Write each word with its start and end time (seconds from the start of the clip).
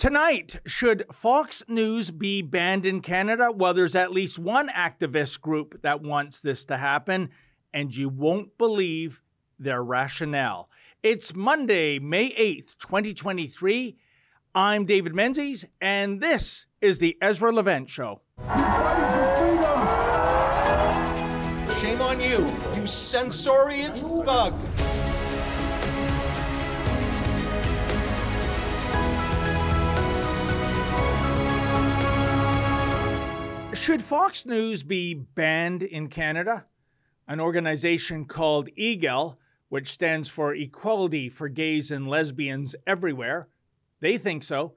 Tonight, 0.00 0.60
should 0.64 1.04
Fox 1.12 1.62
News 1.68 2.10
be 2.10 2.40
banned 2.40 2.86
in 2.86 3.02
Canada? 3.02 3.52
Well, 3.52 3.74
there's 3.74 3.94
at 3.94 4.12
least 4.12 4.38
one 4.38 4.70
activist 4.70 5.42
group 5.42 5.82
that 5.82 6.00
wants 6.00 6.40
this 6.40 6.64
to 6.64 6.78
happen, 6.78 7.28
and 7.74 7.94
you 7.94 8.08
won't 8.08 8.56
believe 8.56 9.20
their 9.58 9.84
rationale. 9.84 10.70
It's 11.02 11.34
Monday, 11.34 11.98
May 11.98 12.30
8th, 12.30 12.78
2023. 12.78 13.98
I'm 14.54 14.86
David 14.86 15.14
Menzies, 15.14 15.66
and 15.82 16.22
this 16.22 16.64
is 16.80 16.98
the 16.98 17.18
Ezra 17.20 17.52
Levant 17.52 17.90
Show. 17.90 18.22
Shame 21.78 22.00
on 22.00 22.18
you, 22.22 22.50
you 22.74 22.86
censorious 22.86 24.00
thug! 24.00 24.54
Should 33.80 34.02
Fox 34.02 34.44
News 34.44 34.82
be 34.82 35.14
banned 35.14 35.82
in 35.82 36.08
Canada? 36.08 36.66
An 37.26 37.40
organization 37.40 38.26
called 38.26 38.68
Egale, 38.78 39.38
which 39.70 39.90
stands 39.90 40.28
for 40.28 40.54
Equality 40.54 41.30
for 41.30 41.48
Gays 41.48 41.90
and 41.90 42.06
Lesbians 42.06 42.76
Everywhere, 42.86 43.48
they 44.00 44.18
think 44.18 44.42
so. 44.42 44.74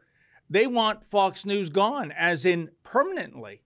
They 0.49 0.67
want 0.67 1.05
Fox 1.05 1.45
News 1.45 1.69
gone, 1.69 2.13
as 2.13 2.45
in 2.45 2.69
permanently. 2.83 3.61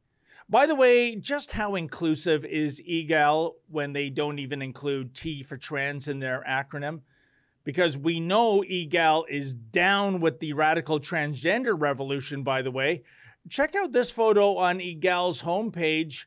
By 0.49 0.65
the 0.65 0.75
way, 0.75 1.15
just 1.15 1.51
how 1.51 1.75
inclusive 1.75 2.43
is 2.43 2.81
Egale 2.81 3.53
when 3.69 3.93
they 3.93 4.09
don't 4.09 4.39
even 4.39 4.63
include 4.63 5.13
T 5.13 5.43
for 5.43 5.55
trans 5.55 6.07
in 6.07 6.17
their 6.17 6.43
acronym? 6.49 7.01
Because 7.63 7.95
we 7.95 8.19
know 8.19 8.63
Egale 8.63 9.25
is 9.29 9.53
down 9.53 10.19
with 10.19 10.39
the 10.39 10.53
radical 10.53 10.99
transgender 10.99 11.79
revolution, 11.79 12.41
by 12.41 12.63
the 12.63 12.71
way. 12.71 13.03
Check 13.49 13.75
out 13.75 13.93
this 13.93 14.11
photo 14.11 14.57
on 14.57 14.79
Egale's 14.79 15.41
homepage. 15.41 16.25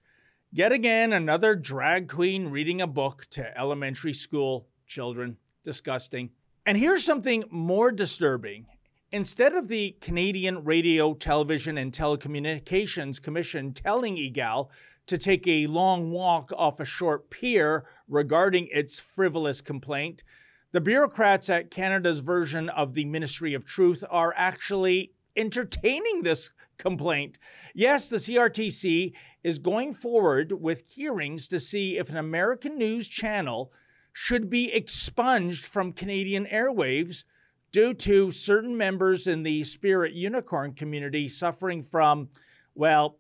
Yet 0.51 0.73
again, 0.73 1.13
another 1.13 1.55
drag 1.55 2.09
queen 2.09 2.49
reading 2.49 2.81
a 2.81 2.87
book 2.87 3.27
to 3.31 3.59
elementary 3.59 4.15
school 4.15 4.69
children. 4.87 5.37
Disgusting. 5.63 6.31
And 6.65 6.79
here's 6.79 7.05
something 7.05 7.45
more 7.51 7.93
disturbing. 7.93 8.67
Instead 9.13 9.55
of 9.55 9.69
the 9.69 9.97
Canadian 10.01 10.65
Radio, 10.65 11.13
Television, 11.13 11.77
and 11.77 11.93
Telecommunications 11.93 13.21
Commission 13.21 13.75
telling 13.75 14.17
Egale 14.17 14.71
to 15.07 15.19
take 15.19 15.47
a 15.47 15.67
long 15.67 16.11
walk 16.13 16.51
off 16.57 16.81
a 16.81 16.87
short 16.87 17.29
pier 17.29 17.85
regarding 18.09 18.69
its 18.73 18.99
frivolous 18.99 19.61
complaint, 19.61 20.23
the 20.73 20.81
bureaucrats 20.81 21.51
at 21.51 21.71
Canada's 21.71 22.21
version 22.21 22.71
of 22.71 22.95
the 22.95 23.05
Ministry 23.05 23.53
of 23.53 23.67
Truth 23.67 24.05
are 24.09 24.33
actually 24.37 25.13
entertaining 25.41 26.23
this 26.23 26.51
complaint. 26.79 27.39
Yes, 27.75 28.09
the 28.09 28.19
CRTC 28.19 29.15
is 29.43 29.59
going 29.59 29.95
forward 29.95 30.53
with 30.53 30.89
hearings 30.89 31.49
to 31.49 31.59
see 31.59 31.99
if 31.99 32.11
an 32.11 32.19
American 32.19 32.77
news 32.77 33.09
channel 33.09 33.73
should 34.13 34.51
be 34.51 34.73
expunged 34.73 35.65
from 35.65 35.93
Canadian 35.93 36.47
airwaves 36.47 37.25
due 37.73 37.95
to 37.95 38.33
certain 38.33 38.77
members 38.77 39.27
in 39.27 39.43
the 39.43 39.65
Spirit 39.65 40.13
Unicorn 40.13 40.73
community 40.75 41.29
suffering 41.29 41.83
from, 41.83 42.29
well, 42.75 43.19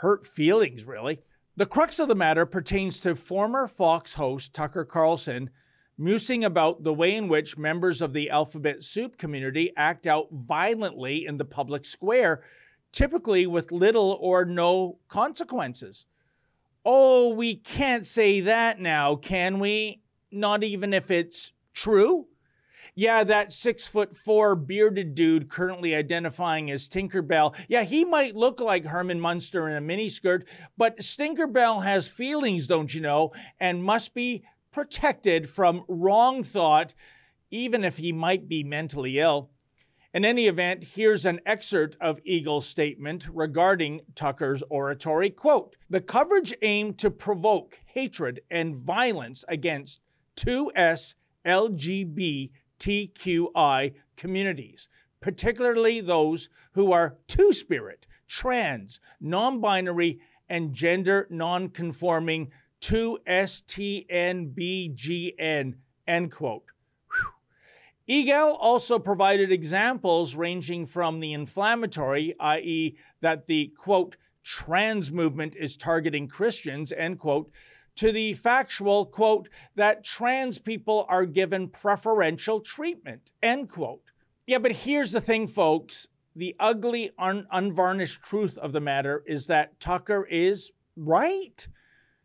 hurt 0.00 0.26
feelings, 0.26 0.84
really. 0.84 1.20
The 1.56 1.66
crux 1.66 1.98
of 1.98 2.08
the 2.08 2.14
matter 2.14 2.44
pertains 2.44 2.98
to 3.00 3.14
former 3.14 3.68
Fox 3.68 4.14
host 4.14 4.52
Tucker 4.52 4.84
Carlson 4.84 5.50
musing 5.98 6.44
about 6.44 6.82
the 6.82 6.94
way 6.94 7.14
in 7.14 7.28
which 7.28 7.58
members 7.58 8.00
of 8.00 8.12
the 8.12 8.30
alphabet 8.30 8.82
soup 8.82 9.18
community 9.18 9.72
act 9.76 10.06
out 10.06 10.28
violently 10.30 11.26
in 11.26 11.36
the 11.36 11.44
public 11.44 11.84
square 11.84 12.42
typically 12.92 13.46
with 13.46 13.72
little 13.72 14.18
or 14.20 14.44
no 14.44 14.98
consequences. 15.08 16.06
Oh, 16.84 17.30
we 17.30 17.56
can't 17.56 18.06
say 18.06 18.40
that 18.40 18.80
now, 18.80 19.16
can 19.16 19.58
we? 19.58 20.02
Not 20.30 20.62
even 20.62 20.92
if 20.92 21.10
it's 21.10 21.52
true? 21.72 22.26
Yeah, 22.94 23.24
that 23.24 23.52
six 23.52 23.88
foot 23.88 24.14
four 24.14 24.54
bearded 24.54 25.14
dude 25.14 25.48
currently 25.48 25.94
identifying 25.94 26.70
as 26.70 26.88
Tinkerbell. 26.88 27.54
Yeah, 27.68 27.84
he 27.84 28.04
might 28.04 28.36
look 28.36 28.60
like 28.60 28.84
Herman 28.84 29.18
Munster 29.18 29.68
in 29.68 29.76
a 29.76 29.80
miniskirt, 29.80 30.42
but 30.76 30.98
Tinkerbell 30.98 31.82
has 31.82 32.06
feelings, 32.06 32.66
don't 32.66 32.92
you 32.92 33.00
know, 33.00 33.32
and 33.60 33.82
must 33.82 34.12
be 34.12 34.44
protected 34.72 35.48
from 35.48 35.84
wrong 35.86 36.42
thought, 36.42 36.94
even 37.50 37.84
if 37.84 37.98
he 37.98 38.10
might 38.12 38.48
be 38.48 38.64
mentally 38.64 39.18
ill. 39.18 39.50
In 40.14 40.24
any 40.26 40.46
event, 40.46 40.84
here's 40.84 41.24
an 41.24 41.40
excerpt 41.46 41.96
of 42.00 42.20
Egale's 42.26 42.66
statement 42.66 43.26
regarding 43.32 44.02
Tucker's 44.14 44.62
oratory. 44.68 45.30
Quote 45.30 45.76
The 45.88 46.02
coverage 46.02 46.52
aimed 46.60 46.98
to 46.98 47.10
provoke 47.10 47.78
hatred 47.86 48.40
and 48.50 48.76
violence 48.76 49.42
against 49.48 50.00
2S 50.36 51.14
LGBTQI 51.46 52.50
communities, 54.16 54.88
particularly 55.20 56.00
those 56.00 56.48
who 56.72 56.92
are 56.92 57.16
two 57.26 57.52
spirit, 57.54 58.06
trans, 58.28 59.00
non 59.20 59.60
binary, 59.60 60.20
and 60.48 60.74
gender 60.74 61.26
non 61.30 61.70
conforming 61.70 62.50
2STNBGN. 62.82 65.74
End 66.06 66.32
quote. 66.32 66.64
Egale 68.08 68.56
also 68.58 68.98
provided 68.98 69.52
examples 69.52 70.34
ranging 70.34 70.86
from 70.86 71.20
the 71.20 71.32
inflammatory, 71.32 72.34
i.e., 72.40 72.96
that 73.20 73.46
the 73.46 73.72
quote, 73.78 74.16
trans 74.42 75.12
movement 75.12 75.54
is 75.54 75.76
targeting 75.76 76.26
Christians, 76.26 76.90
end 76.92 77.20
quote, 77.20 77.52
to 77.94 78.10
the 78.10 78.32
factual, 78.34 79.06
quote, 79.06 79.48
that 79.76 80.02
trans 80.02 80.58
people 80.58 81.06
are 81.08 81.26
given 81.26 81.68
preferential 81.68 82.58
treatment, 82.60 83.30
end 83.42 83.68
quote. 83.68 84.02
Yeah, 84.46 84.58
but 84.58 84.72
here's 84.72 85.12
the 85.12 85.20
thing, 85.20 85.46
folks. 85.46 86.08
The 86.34 86.56
ugly, 86.58 87.12
un- 87.18 87.46
unvarnished 87.52 88.22
truth 88.22 88.58
of 88.58 88.72
the 88.72 88.80
matter 88.80 89.22
is 89.26 89.46
that 89.46 89.78
Tucker 89.78 90.26
is 90.26 90.72
right. 90.96 91.68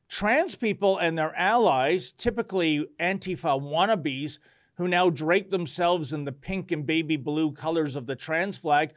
Trans 0.07 0.55
people 0.55 0.97
and 0.97 1.17
their 1.17 1.35
allies, 1.35 2.11
typically 2.11 2.87
Antifa 2.99 3.61
wannabes, 3.61 4.39
who 4.75 4.87
now 4.87 5.09
drape 5.09 5.49
themselves 5.49 6.13
in 6.13 6.23
the 6.23 6.31
pink 6.31 6.71
and 6.71 6.85
baby 6.85 7.17
blue 7.17 7.51
colors 7.51 7.95
of 7.95 8.05
the 8.05 8.15
trans 8.15 8.57
flag, 8.57 8.93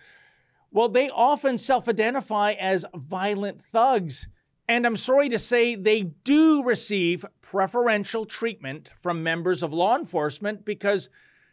well, 0.70 0.88
they 0.88 1.10
often 1.10 1.58
self 1.58 1.88
identify 1.88 2.52
as 2.52 2.84
violent 2.94 3.60
thugs. 3.72 4.28
And 4.68 4.86
I'm 4.86 4.96
sorry 4.96 5.28
to 5.30 5.38
say 5.38 5.74
they 5.74 6.02
do 6.02 6.62
receive 6.62 7.26
preferential 7.42 8.24
treatment 8.24 8.90
from 9.02 9.24
members 9.24 9.64
of 9.64 9.72
law 9.72 9.96
enforcement 9.96 10.64
because 10.64 11.08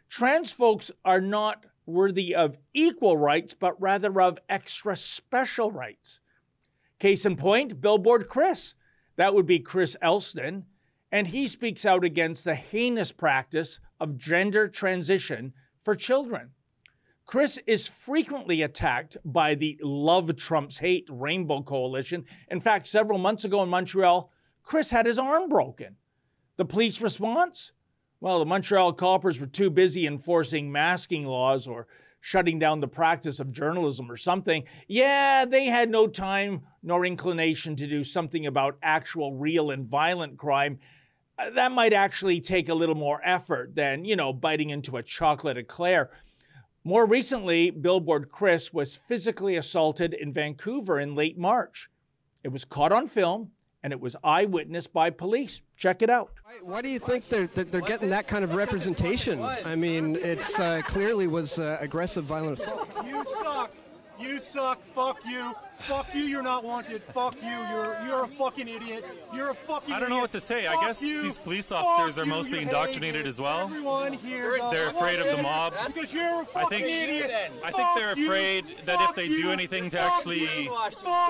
trans 0.07 0.51
folks 0.51 0.91
are 1.03 1.22
not 1.22 1.66
worthy 1.88 2.35
of 2.35 2.59
equal 2.75 3.18
rights, 3.18 3.56
but 3.56 3.81
rather 3.81 4.22
of 4.22 4.38
extra 4.50 4.95
special 4.95 5.72
rights. 5.72 6.19
Case 7.00 7.25
in 7.25 7.38
point, 7.38 7.81
Billboard 7.81 8.28
Chris. 8.29 8.75
That 9.18 9.36
would 9.36 9.46
be 9.46 9.60
Chris 9.60 9.98
Elston 10.02 10.66
and 11.12 11.28
he 11.28 11.48
speaks 11.48 11.86
out 11.86 12.04
against 12.04 12.44
the 12.44 12.56
heinous 12.56 13.12
practice 13.12 13.80
of 14.00 14.18
gender 14.18 14.68
transition 14.68 15.54
for 15.84 15.96
children. 15.96 16.52
Chris 17.26 17.60
is 17.68 17.88
frequently 17.88 18.62
attacked 18.62 19.18
by 19.26 19.54
the 19.56 19.78
Love 19.82 20.34
Trumps 20.38 20.78
Hate 20.78 21.08
Rainbow 21.10 21.62
Coalition. 21.62 22.25
In 22.50 22.62
fact, 22.62 22.88
several 22.88 23.19
months 23.19 23.44
ago 23.44 23.62
in 23.64 23.69
Montreal, 23.69 24.31
Chris 24.64 24.90
had 24.90 25.06
his 25.06 25.20
arm 25.20 25.50
broken. 25.50 25.96
The 26.56 26.66
police 26.66 27.02
response? 27.02 27.74
Well, 28.20 28.40
the 28.40 28.46
Montreal 28.46 28.94
coppers 28.94 29.40
were 29.40 29.48
too 29.48 29.70
busy 29.70 30.08
enforcing 30.08 30.72
masking 30.72 31.25
laws 31.25 31.68
or 31.68 31.88
shutting 32.27 32.59
down 32.59 32.81
the 32.81 32.88
practice 32.89 33.39
of 33.39 33.53
journalism 33.53 34.12
or 34.12 34.18
something. 34.18 34.65
Yeah, 34.89 35.45
they 35.45 35.68
had 35.68 35.89
no 35.89 36.07
time 36.07 36.59
nor 36.83 37.06
inclination 37.06 37.74
to 37.77 37.88
do 37.88 38.03
something 38.03 38.47
about 38.47 38.77
actual, 38.83 39.33
real, 39.35 39.71
and 39.71 39.88
violent 39.88 40.35
crime. 40.35 40.77
Uh, 41.39 41.51
that 41.51 41.71
might 41.71 41.94
actually 41.94 42.41
take 42.41 42.68
a 42.68 42.74
little 42.74 42.95
more 42.95 43.21
effort 43.24 43.74
than, 43.75 44.03
you 44.03 44.18
know, 44.18 44.33
biting 44.33 44.71
into 44.71 44.97
a 44.97 45.03
chocolate 45.03 45.57
eclair. 45.57 46.12
More 46.83 47.06
recently, 47.06 47.69
Billboard 47.71 48.29
Chris 48.29 48.74
was 48.74 49.00
physically 49.07 49.56
assaulted 49.56 50.13
in 50.13 50.33
Vancouver 50.33 51.00
in 51.00 51.15
late 51.15 51.38
March. 51.38 51.89
It 52.44 52.50
was 52.50 52.65
caught 52.65 52.91
on 52.91 53.07
film 53.07 53.51
and 53.88 53.94
it 53.94 54.01
was 54.01 54.18
eyewitnessed 54.22 54.92
by 54.92 55.10
police. 55.10 55.62
Check 55.78 56.01
it 56.01 56.10
out. 56.10 56.34
Why, 56.44 56.51
why 56.62 56.81
do 56.81 56.89
you 56.89 57.00
think 57.00 57.25
they're, 57.30 57.48
they're 57.48 57.80
getting 57.80 58.10
that 58.10 58.28
kind 58.28 58.44
of 58.44 58.54
representation? 58.54 59.42
I 59.42 59.78
mean, 59.78 60.18
it's 60.18 60.60
uh, 60.60 60.81
clearly 60.84 61.28
was 61.28 61.57
uh, 61.57 61.78
aggressive, 61.80 62.25
violent 62.25 62.60
assault. 62.60 62.86
You 63.06 63.24
suck. 63.24 63.72
You 64.19 64.40
suck. 64.40 64.81
Fuck 64.81 65.19
you. 65.28 65.52
Fuck 65.80 66.08
you. 66.16 66.24
You're 66.24 66.42
not 66.42 66.64
wanted. 66.64 67.04
Fuck 67.04 67.36
you. 67.42 67.50
You're 67.50 67.96
you're 68.08 68.24
a 68.24 68.28
fucking 68.28 68.68
idiot. 68.68 69.06
You're 69.34 69.52
a 69.52 69.54
fucking. 69.54 69.94
I 69.94 70.00
don't 70.00 70.10
know 70.10 70.18
what 70.18 70.31
to 70.31 70.40
say. 70.40 70.66
I 70.66 70.74
guess 70.86 71.04
you. 71.04 71.22
these 71.22 71.38
police 71.38 71.68
Fuck 71.68 71.84
officers 71.84 72.18
are 72.18 72.25
mostly 72.25 72.60
You 72.60 72.66
indoctrinated 72.66 73.28
as 73.28 73.40
well. 73.40 73.62
Everyone 73.68 74.14
here. 74.14 74.58
does. 74.58 74.72
They're 74.72 74.90
afraid 74.90 75.19
of 75.19 75.36
the 75.36 75.44
mob. 75.44 75.74
Because 75.86 76.12
you're 76.14 76.24
a 76.24 76.40
I 76.40 76.44
fucking 76.46 76.80
think 76.80 76.88
idiot. 77.10 77.31
I 77.64 77.72
think 77.72 77.88
they're 77.96 78.10
Fuck 78.10 78.18
you. 78.18 78.25
afraid 78.25 78.66
that 78.86 79.02
if 79.10 79.16
they 79.16 79.28
do 79.28 79.52
anything 79.52 79.92
to 79.92 79.98
Fuck 79.98 80.12
actually 80.14 80.40
you. 80.63 80.72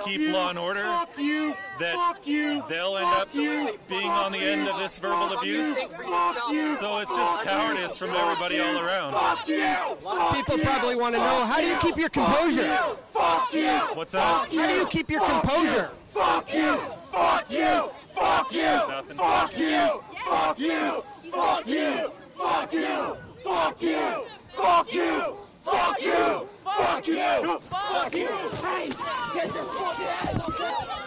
Keep 0.06 0.22
you. 0.22 0.32
law 0.32 0.50
and 0.50 0.58
order, 0.60 0.84
Fuck 0.84 1.18
you. 1.20 1.54
that 1.82 1.96
Fuck 1.96 2.26
you. 2.26 2.64
they'll 2.70 2.96
end 2.98 3.08
Fuck 3.08 3.22
up 3.28 3.36
you. 3.36 3.78
being 3.90 4.02
Fuck 4.08 4.26
on 4.26 4.32
the 4.32 4.38
you. 4.40 4.46
end 4.48 4.68
of 4.70 4.80
this 4.80 4.98
verbal 4.98 5.30
you. 5.32 5.38
abuse. 5.40 5.78
Fuck 5.92 6.52
you. 6.54 6.76
So 6.78 7.00
it's 7.00 7.12
just 7.12 7.44
cowardice 7.44 7.98
from 7.98 8.12
everybody 8.12 8.60
all 8.62 8.80
around. 8.80 9.12
Fuck 9.12 9.48
you. 9.50 9.66
Fuck 10.04 10.36
People 10.36 10.58
you. 10.58 10.64
probably 10.64 10.96
want 10.96 11.16
to 11.16 11.20
know 11.20 11.46
how 11.46 11.60
do 11.60 11.68
you 11.68 11.76
keep 11.80 11.98
your 11.98 12.10
composure? 12.10 12.77
Fuck 13.08 13.54
you. 13.54 13.80
What's 13.96 14.14
that? 14.14 14.22
How 14.22 14.68
do 14.68 14.74
you 14.74 14.86
keep 14.88 15.10
your 15.10 15.22
composure? 15.22 15.90
Fuck 16.08 16.54
you! 16.54 16.78
Fuck 17.12 17.52
you! 17.52 17.90
Fuck 18.10 18.54
you! 18.54 18.80
Fuck 19.16 19.58
you! 19.58 20.02
Fuck 20.26 20.60
you! 20.60 21.04
Fuck 21.32 21.68
you! 21.68 22.12
Fuck 22.36 22.74
you! 22.74 23.16
Fuck 23.40 23.84
you! 23.84 24.26
Fuck 24.50 24.94
you! 24.94 25.38
Fuck 25.64 26.04
you! 26.04 26.48
Fuck 26.64 27.08
you! 27.08 27.60
Fuck 27.60 28.14
you! 28.14 28.28
Hey! 28.28 28.88
Get 29.34 29.48
the 29.48 29.64
fuck 29.64 30.00
out 30.02 30.98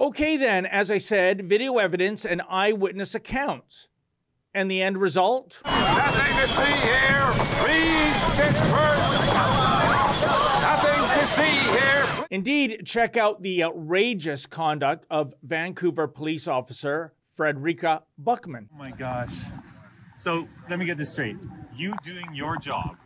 Okay, 0.00 0.36
then, 0.36 0.66
as 0.66 0.90
I 0.90 0.98
said, 0.98 1.48
video 1.48 1.78
evidence 1.78 2.24
and 2.24 2.42
eyewitness 2.48 3.14
accounts. 3.14 3.88
And 4.54 4.70
the 4.70 4.82
end 4.82 4.98
result? 4.98 5.60
Nothing 5.64 6.36
to 6.36 6.46
see 6.46 6.62
here. 6.62 7.32
Please 7.58 8.14
disperse. 8.36 9.34
Nothing 10.62 11.02
to 11.18 11.26
see 11.26 11.72
here. 11.72 12.26
Indeed, 12.30 12.82
check 12.84 13.16
out 13.16 13.42
the 13.42 13.64
outrageous 13.64 14.46
conduct 14.46 15.06
of 15.10 15.34
Vancouver 15.42 16.06
police 16.06 16.46
officer 16.46 17.14
Frederica 17.32 18.04
Buckman. 18.16 18.68
Oh 18.72 18.78
my 18.78 18.92
gosh. 18.92 19.34
So 20.16 20.46
let 20.70 20.78
me 20.78 20.84
get 20.84 20.98
this 20.98 21.10
straight. 21.10 21.36
You 21.74 21.94
doing 22.04 22.32
your 22.32 22.56
job 22.56 22.96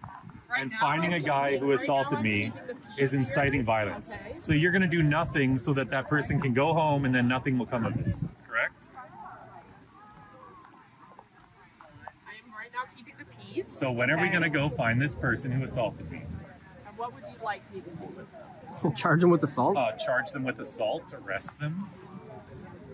and 0.57 0.73
finding 0.75 1.15
a 1.15 1.21
guy 1.21 1.57
who 1.57 1.73
assaulted 1.73 2.21
me 2.21 2.53
is 2.99 3.15
inciting 3.15 3.65
violence. 3.65 4.11
So 4.41 4.53
you're 4.53 4.73
going 4.73 4.83
to 4.83 4.89
do 4.89 5.03
nothing 5.03 5.59
so 5.59 5.73
that 5.73 5.89
that 5.91 6.09
person 6.09 6.41
can 6.41 6.53
go 6.53 6.75
home 6.75 7.07
and 7.07 7.15
then 7.15 7.27
nothing 7.27 7.59
will 7.59 7.67
come 7.67 7.87
of 7.87 7.97
this, 8.05 8.33
correct? 8.47 8.75
I 12.27 12.33
am 12.45 12.53
right 12.53 12.71
now 12.73 12.85
keeping 13.59 13.71
the 13.71 13.71
peace. 13.71 13.79
So 13.79 13.91
when 13.93 14.11
are 14.11 14.21
we 14.21 14.29
going 14.29 14.43
to 14.43 14.51
go 14.51 14.69
find 14.69 15.01
this 15.01 15.15
person 15.15 15.51
who 15.51 15.65
assaulted 15.65 16.11
me? 16.11 16.23
And 16.87 16.99
what 16.99 17.15
would 17.15 17.25
you 17.25 17.43
like 17.45 17.63
me 17.75 17.81
to 17.81 17.91
do 17.91 18.05
with 18.17 18.27
them? 18.83 18.95
Charge 18.97 19.23
him 19.23 19.31
with 19.31 19.43
assault? 19.43 19.77
Uh, 19.77 19.93
charge 19.93 20.31
them 20.31 20.45
with 20.45 20.61
assault, 20.61 21.03
arrest 21.13 21.59
them, 21.59 21.91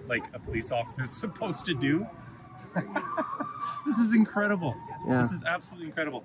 like 0.08 0.24
a 0.32 0.38
police 0.38 0.72
officer 0.72 1.04
is 1.04 1.10
supposed 1.16 1.66
to 1.66 1.74
do. 1.74 2.06
this 3.86 3.98
is 3.98 4.14
incredible. 4.14 4.74
Yeah. 5.06 5.20
This 5.22 5.32
is 5.32 5.42
absolutely 5.44 5.88
incredible. 5.88 6.24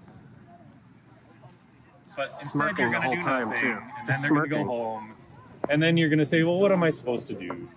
But 2.16 2.30
instead, 2.42 2.50
Smirking 2.52 2.78
you're 2.80 2.92
going 2.92 3.02
to 3.02 3.08
whole 3.08 3.16
do 3.16 3.22
time, 3.22 3.50
nothing, 3.50 3.62
too. 3.62 3.78
and 4.00 4.08
then 4.08 4.08
Just 4.08 4.22
they're 4.22 4.32
going 4.32 4.50
to 4.50 4.56
go 4.56 4.64
home, 4.66 5.14
and 5.70 5.82
then 5.84 5.96
you're 5.98 6.10
going 6.10 6.20
to 6.20 6.26
say, 6.26 6.44
"Well, 6.44 6.60
what 6.60 6.72
am 6.72 6.84
I 6.84 6.90
supposed 6.90 7.28
to 7.28 7.34
do?" 7.34 7.68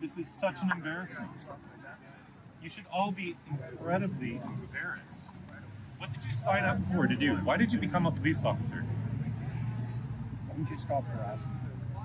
This 0.00 0.16
is 0.16 0.28
such 0.28 0.56
an 0.62 0.70
embarrassment. 0.70 1.28
You 2.62 2.70
should 2.70 2.84
all 2.92 3.10
be 3.10 3.36
incredibly 3.50 4.36
embarrassed. 4.44 5.21
Did 6.32 6.38
you 6.38 6.44
sign 6.44 6.64
up 6.64 6.78
for 6.90 7.06
to 7.06 7.14
do? 7.14 7.34
Why 7.44 7.58
did 7.58 7.74
you 7.74 7.78
become 7.78 8.06
a 8.06 8.10
police 8.10 8.42
officer? 8.42 8.86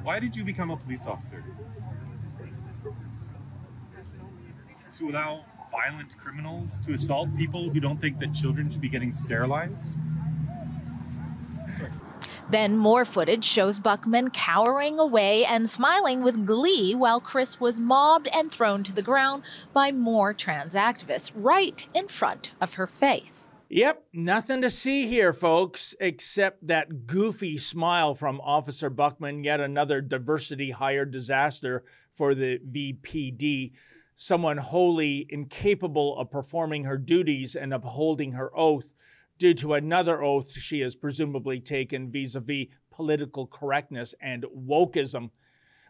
Why 0.04 0.20
did 0.20 0.36
you 0.36 0.44
become 0.44 0.70
a 0.70 0.76
police 0.76 1.06
officer? 1.06 1.46
To 4.98 5.10
allow 5.10 5.46
violent 5.72 6.18
criminals 6.18 6.78
to 6.86 6.94
assault 6.94 7.38
people 7.38 7.70
who 7.70 7.80
don't 7.80 8.02
think 8.02 8.20
that 8.20 8.34
children 8.34 8.70
should 8.70 8.82
be 8.82 8.90
getting 8.90 9.14
sterilized? 9.14 9.94
Then 12.50 12.76
more 12.76 13.06
footage 13.06 13.46
shows 13.46 13.80
Buckman 13.80 14.32
cowering 14.32 15.00
away 15.00 15.46
and 15.46 15.70
smiling 15.70 16.22
with 16.22 16.46
glee 16.46 16.94
while 16.94 17.22
Chris 17.22 17.62
was 17.62 17.80
mobbed 17.80 18.28
and 18.34 18.52
thrown 18.52 18.84
to 18.84 18.94
the 18.94 19.02
ground 19.02 19.44
by 19.72 19.94
more 19.94 20.34
trans 20.34 20.76
activists 20.76 21.32
right 21.34 21.88
in 21.94 22.10
front 22.10 22.54
of 22.60 22.74
her 22.74 22.88
face. 22.88 23.52
Yep, 23.70 24.06
nothing 24.14 24.62
to 24.62 24.70
see 24.70 25.08
here, 25.08 25.34
folks, 25.34 25.94
except 26.00 26.66
that 26.68 27.06
goofy 27.06 27.58
smile 27.58 28.16
from 28.16 28.40
Officer 28.40 28.90
Buckman, 28.90 29.44
yet 29.44 29.60
another 29.60 30.00
diversity 30.00 30.72
hire 30.72 31.04
disaster 31.04 31.84
for 32.14 32.34
the 32.34 32.60
VPD. 32.60 33.74
Someone 34.16 34.56
wholly 34.56 35.28
incapable 35.30 36.18
of 36.18 36.32
performing 36.32 36.86
her 36.86 36.98
duties 36.98 37.58
and 37.58 37.74
upholding 37.74 38.32
her 38.32 38.58
oath 38.58 38.94
due 39.38 39.54
to 39.56 39.74
another 39.74 40.24
oath 40.24 40.54
she 40.54 40.80
has 40.80 40.96
presumably 40.96 41.60
taken 41.60 42.10
vis 42.10 42.36
a 42.36 42.40
vis 42.40 42.68
political 42.90 43.48
correctness 43.48 44.16
and 44.22 44.46
wokeism. 44.46 45.30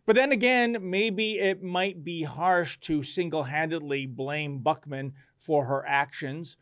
But 0.07 0.15
then 0.15 0.31
again, 0.31 0.77
maybe 0.81 1.37
it 1.37 1.61
might 1.61 2.03
be 2.03 2.23
harsh 2.23 2.79
to 2.81 3.03
single 3.03 3.43
handedly 3.43 4.07
blame 4.07 4.59
Buckman 4.59 5.13
for 5.37 5.65
her 5.65 5.85
actions 5.87 6.57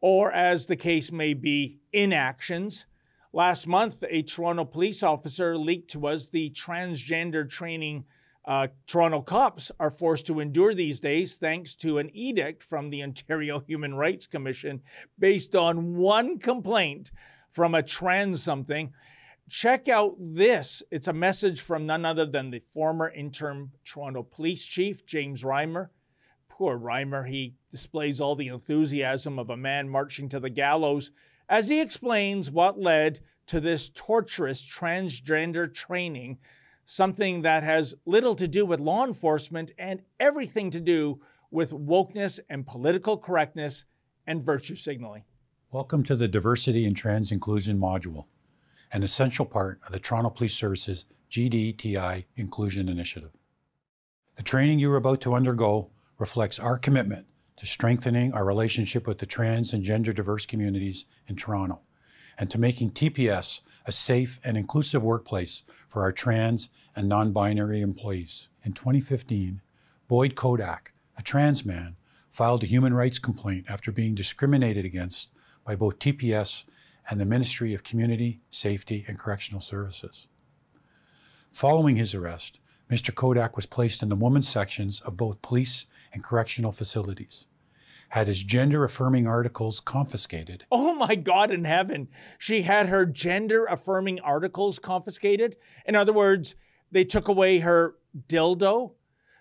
or 0.00 0.32
as 0.32 0.66
the 0.66 0.76
case 0.76 1.10
may 1.10 1.34
be, 1.34 1.78
inactions. 1.92 2.86
Last 3.32 3.66
month, 3.66 4.04
a 4.08 4.22
Toronto 4.22 4.64
police 4.64 5.02
officer 5.02 5.56
leaked 5.56 5.90
to 5.90 6.06
us 6.06 6.26
the 6.26 6.50
transgender 6.50 7.48
training 7.48 8.04
uh, 8.48 8.66
Toronto 8.86 9.20
cops 9.20 9.70
are 9.78 9.90
forced 9.90 10.26
to 10.26 10.40
endure 10.40 10.74
these 10.74 11.00
days 11.00 11.36
thanks 11.36 11.74
to 11.74 11.98
an 11.98 12.08
edict 12.14 12.62
from 12.62 12.88
the 12.88 13.02
Ontario 13.02 13.60
Human 13.60 13.94
Rights 13.94 14.26
Commission 14.26 14.80
based 15.18 15.54
on 15.54 15.96
one 15.96 16.38
complaint 16.38 17.12
from 17.52 17.74
a 17.74 17.82
trans 17.82 18.42
something. 18.42 18.90
Check 19.50 19.88
out 19.88 20.16
this. 20.18 20.82
It's 20.90 21.08
a 21.08 21.12
message 21.12 21.60
from 21.60 21.84
none 21.84 22.06
other 22.06 22.24
than 22.24 22.50
the 22.50 22.62
former 22.72 23.10
interim 23.10 23.70
Toronto 23.84 24.22
police 24.22 24.64
chief, 24.64 25.04
James 25.04 25.44
Ramer. 25.44 25.90
Poor 26.58 26.76
Ramer, 26.76 27.22
he 27.22 27.54
displays 27.70 28.20
all 28.20 28.34
the 28.34 28.48
enthusiasm 28.48 29.38
of 29.38 29.48
a 29.48 29.56
man 29.56 29.88
marching 29.88 30.28
to 30.30 30.40
the 30.40 30.50
gallows 30.50 31.12
as 31.48 31.68
he 31.68 31.80
explains 31.80 32.50
what 32.50 32.80
led 32.80 33.20
to 33.46 33.60
this 33.60 33.90
torturous 33.94 34.66
transgender 34.66 35.72
training, 35.72 36.36
something 36.84 37.42
that 37.42 37.62
has 37.62 37.94
little 38.06 38.34
to 38.34 38.48
do 38.48 38.66
with 38.66 38.80
law 38.80 39.06
enforcement 39.06 39.70
and 39.78 40.02
everything 40.18 40.68
to 40.72 40.80
do 40.80 41.20
with 41.52 41.70
wokeness 41.70 42.40
and 42.50 42.66
political 42.66 43.16
correctness 43.16 43.84
and 44.26 44.42
virtue 44.42 44.74
signaling. 44.74 45.22
Welcome 45.70 46.02
to 46.02 46.16
the 46.16 46.26
Diversity 46.26 46.86
and 46.86 46.96
Trans 46.96 47.30
Inclusion 47.30 47.78
Module, 47.78 48.24
an 48.90 49.04
essential 49.04 49.46
part 49.46 49.78
of 49.86 49.92
the 49.92 50.00
Toronto 50.00 50.30
Police 50.30 50.54
Services 50.54 51.04
GDTI 51.30 52.24
Inclusion 52.34 52.88
Initiative. 52.88 53.30
The 54.34 54.42
training 54.42 54.80
you 54.80 54.90
are 54.90 54.96
about 54.96 55.20
to 55.20 55.34
undergo 55.34 55.92
reflects 56.18 56.58
our 56.58 56.78
commitment 56.78 57.26
to 57.56 57.66
strengthening 57.66 58.32
our 58.32 58.44
relationship 58.44 59.06
with 59.06 59.18
the 59.18 59.26
trans 59.26 59.72
and 59.72 59.82
gender 59.82 60.12
diverse 60.12 60.46
communities 60.46 61.06
in 61.26 61.36
Toronto 61.36 61.80
and 62.38 62.50
to 62.50 62.58
making 62.58 62.92
TPS 62.92 63.62
a 63.84 63.92
safe 63.92 64.38
and 64.44 64.56
inclusive 64.56 65.02
workplace 65.02 65.62
for 65.88 66.02
our 66.02 66.12
trans 66.12 66.68
and 66.94 67.08
non 67.08 67.32
binary 67.32 67.80
employees. 67.80 68.48
In 68.62 68.72
2015, 68.72 69.60
Boyd 70.06 70.34
Kodak, 70.36 70.92
a 71.16 71.22
trans 71.22 71.64
man, 71.64 71.96
filed 72.28 72.62
a 72.62 72.66
human 72.66 72.94
rights 72.94 73.18
complaint 73.18 73.66
after 73.68 73.90
being 73.90 74.14
discriminated 74.14 74.84
against 74.84 75.30
by 75.64 75.74
both 75.74 75.98
TPS 75.98 76.64
and 77.10 77.20
the 77.20 77.26
Ministry 77.26 77.74
of 77.74 77.82
Community, 77.82 78.40
Safety, 78.50 79.04
and 79.08 79.18
Correctional 79.18 79.60
Services. 79.60 80.28
Following 81.50 81.96
his 81.96 82.14
arrest, 82.14 82.58
Mr. 82.90 83.14
Kodak 83.14 83.56
was 83.56 83.66
placed 83.66 84.02
in 84.02 84.08
the 84.08 84.16
women's 84.16 84.48
sections 84.48 85.00
of 85.00 85.16
both 85.16 85.42
police 85.42 85.86
and 86.12 86.24
correctional 86.24 86.72
facilities, 86.72 87.46
had 88.10 88.26
his 88.26 88.42
gender 88.42 88.84
affirming 88.84 89.26
articles 89.26 89.80
confiscated, 89.80 90.64
Oh 90.72 90.94
my 90.94 91.14
God 91.14 91.50
in 91.50 91.64
heaven. 91.64 92.08
She 92.38 92.62
had 92.62 92.88
her 92.88 93.04
gender 93.04 93.66
affirming 93.66 94.20
articles 94.20 94.78
confiscated. 94.78 95.56
In 95.86 95.94
other 95.94 96.12
words, 96.12 96.54
they 96.90 97.04
took 97.04 97.28
away 97.28 97.58
her 97.58 97.94
dildo. 98.28 98.92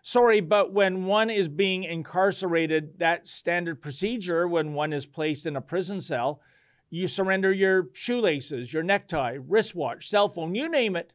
Sorry, 0.02 0.40
but 0.40 0.72
when 0.72 1.06
one 1.06 1.30
is 1.30 1.48
being 1.48 1.84
incarcerated, 1.84 3.00
that 3.00 3.28
standard 3.28 3.82
procedure 3.82 4.48
when 4.48 4.74
one 4.74 4.94
is 4.94 5.06
placed 5.06 5.46
in 5.46 5.56
a 5.56 5.62
prison 5.62 6.00
cell, 6.00 6.42
you 6.90 7.08
surrender 7.08 7.52
your 7.52 7.90
shoelaces, 7.94 8.72
your 8.72 8.84
necktie, 8.84 9.38
wristwatch, 9.48 10.10
cell 10.10 10.30
phone, 10.30 10.56
you 10.56 10.70
name 10.70 10.96
it. 10.96 11.12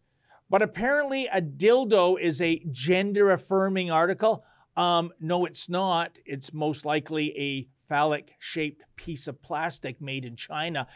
But 0.51 0.61
apparently, 0.61 1.27
a 1.29 1.41
dildo 1.41 2.21
is 2.21 2.43
a 2.43 2.63
gender 2.71 3.31
affirming 3.31 3.91
article. 3.91 4.45
Um, 4.77 5.13
no, 5.21 5.45
it's 5.45 5.69
not. 5.69 6.19
It's 6.25 6.53
most 6.53 6.85
likely 6.85 7.37
a 7.39 7.69
phallic 7.89 8.35
shaped 8.39 8.83
piece 8.97 9.27
of 9.27 9.43
plastic 9.43 10.01
made 10.01 10.25
in 10.25 10.37
China. 10.37 10.87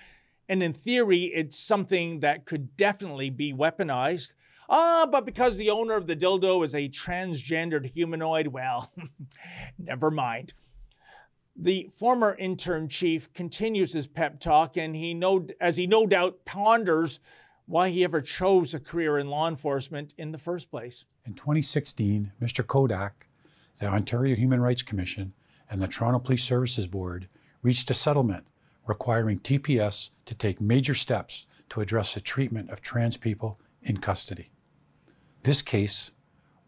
And 0.48 0.62
in 0.62 0.72
theory, 0.72 1.24
it's 1.34 1.58
something 1.58 2.20
that 2.20 2.46
could 2.46 2.76
definitely 2.76 3.30
be 3.30 3.52
weaponized. 3.52 4.32
Ah, 4.68 5.06
but 5.10 5.24
because 5.24 5.56
the 5.56 5.70
owner 5.70 5.94
of 5.94 6.06
the 6.06 6.16
dildo 6.16 6.64
is 6.64 6.74
a 6.74 6.88
transgendered 6.88 7.86
humanoid, 7.86 8.48
well, 8.48 8.92
never 9.78 10.10
mind. 10.10 10.54
The 11.54 11.88
former 11.92 12.34
intern 12.34 12.88
chief 12.88 13.32
continues 13.32 13.92
his 13.92 14.06
pep 14.06 14.40
talk, 14.40 14.76
and 14.76 14.94
he 14.94 15.14
no, 15.14 15.46
as 15.60 15.76
he 15.76 15.86
no 15.86 16.06
doubt 16.06 16.44
ponders 16.44 17.20
why 17.66 17.88
he 17.88 18.04
ever 18.04 18.20
chose 18.20 18.74
a 18.74 18.80
career 18.80 19.18
in 19.18 19.28
law 19.28 19.48
enforcement 19.48 20.14
in 20.18 20.32
the 20.32 20.38
first 20.38 20.70
place. 20.70 21.04
In 21.24 21.34
2016, 21.34 22.32
Mr. 22.40 22.66
Kodak, 22.66 23.25
the 23.78 23.86
Ontario 23.86 24.36
Human 24.36 24.60
Rights 24.60 24.82
Commission, 24.82 25.32
and 25.70 25.82
the 25.82 25.88
Toronto 25.88 26.18
Police 26.18 26.44
Services 26.44 26.86
Board 26.86 27.28
reached 27.62 27.90
a 27.90 27.94
settlement 27.94 28.46
requiring 28.86 29.38
TPS 29.38 30.10
to 30.26 30.34
take 30.34 30.60
major 30.60 30.94
steps 30.94 31.46
to 31.68 31.80
address 31.80 32.14
the 32.14 32.20
treatment 32.20 32.70
of 32.70 32.80
trans 32.80 33.16
people 33.16 33.60
in 33.82 33.96
custody. 33.98 34.50
This 35.42 35.62
case, 35.62 36.12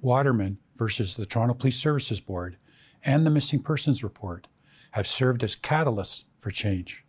Waterman 0.01 0.59
versus 0.77 1.15
the 1.15 1.27
Toronto 1.27 1.55
Police 1.55 1.79
Services 1.79 2.21
Board 2.21 2.57
and 3.03 3.25
the 3.25 3.31
Missing 3.31 3.63
Persons 3.63 4.03
Report, 4.03 4.49
have 4.93 5.07
served 5.07 5.45
as 5.45 5.57
catalysts 5.57 6.25
for 6.39 6.51
change. 6.51 7.05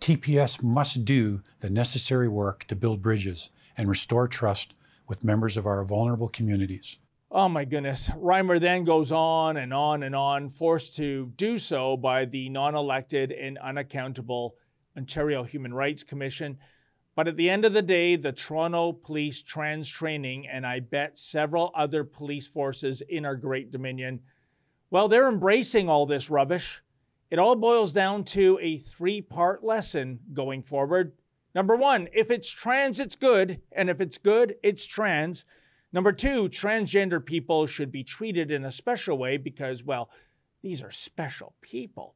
TPS 0.00 0.62
must 0.62 1.04
do 1.04 1.42
the 1.60 1.70
necessary 1.70 2.28
work 2.28 2.64
to 2.66 2.76
build 2.76 3.02
bridges 3.02 3.50
and 3.76 3.88
restore 3.88 4.28
trust 4.28 4.74
with 5.08 5.24
members 5.24 5.56
of 5.56 5.66
our 5.66 5.82
vulnerable 5.84 6.28
communities. 6.28 6.98
Oh 7.30 7.48
my 7.48 7.64
goodness. 7.64 8.08
Ramer 8.16 8.60
then 8.60 8.84
goes 8.84 9.10
on 9.10 9.56
and 9.56 9.74
on 9.74 10.04
and 10.04 10.14
on, 10.14 10.48
forced 10.48 10.94
to 10.96 11.32
do 11.36 11.58
so 11.58 11.96
by 11.96 12.24
the 12.24 12.48
non 12.48 12.76
elected 12.76 13.32
and 13.32 13.58
unaccountable 13.58 14.54
Ontario 14.96 15.42
Human 15.42 15.74
Rights 15.74 16.04
Commission. 16.04 16.56
But 17.16 17.26
at 17.26 17.36
the 17.36 17.50
end 17.50 17.64
of 17.64 17.72
the 17.72 17.82
day, 17.82 18.14
the 18.14 18.30
Toronto 18.30 18.92
Police 18.92 19.42
Trans 19.42 19.88
Training, 19.88 20.46
and 20.46 20.64
I 20.64 20.80
bet 20.80 21.18
several 21.18 21.72
other 21.74 22.04
police 22.04 22.46
forces 22.46 23.00
in 23.00 23.24
our 23.24 23.34
Great 23.34 23.72
Dominion, 23.72 24.20
well, 24.90 25.08
they're 25.08 25.28
embracing 25.28 25.88
all 25.88 26.06
this 26.06 26.30
rubbish. 26.30 26.80
It 27.30 27.40
all 27.40 27.56
boils 27.56 27.92
down 27.92 28.22
to 28.24 28.56
a 28.62 28.78
three 28.78 29.20
part 29.20 29.64
lesson 29.64 30.20
going 30.32 30.62
forward. 30.62 31.12
Number 31.56 31.74
one, 31.74 32.08
if 32.12 32.30
it's 32.30 32.48
trans, 32.48 33.00
it's 33.00 33.16
good. 33.16 33.60
And 33.72 33.90
if 33.90 34.00
it's 34.00 34.18
good, 34.18 34.56
it's 34.62 34.86
trans. 34.86 35.44
Number 35.96 36.12
two, 36.12 36.50
transgender 36.50 37.24
people 37.24 37.66
should 37.66 37.90
be 37.90 38.04
treated 38.04 38.50
in 38.50 38.66
a 38.66 38.70
special 38.70 39.16
way 39.16 39.38
because, 39.38 39.82
well, 39.82 40.10
these 40.60 40.82
are 40.82 40.90
special 40.90 41.54
people. 41.62 42.14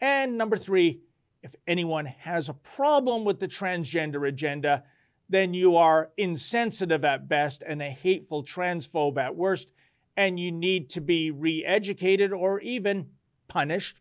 And 0.00 0.36
number 0.36 0.56
three, 0.56 1.02
if 1.40 1.54
anyone 1.68 2.06
has 2.06 2.48
a 2.48 2.54
problem 2.54 3.24
with 3.24 3.38
the 3.38 3.46
transgender 3.46 4.26
agenda, 4.26 4.82
then 5.28 5.54
you 5.54 5.76
are 5.76 6.10
insensitive 6.16 7.04
at 7.04 7.28
best 7.28 7.62
and 7.64 7.80
a 7.80 7.90
hateful 7.90 8.42
transphobe 8.42 9.18
at 9.18 9.36
worst, 9.36 9.70
and 10.16 10.40
you 10.40 10.50
need 10.50 10.90
to 10.90 11.00
be 11.00 11.30
re 11.30 11.64
educated 11.64 12.32
or 12.32 12.58
even 12.58 13.06
punished. 13.46 14.00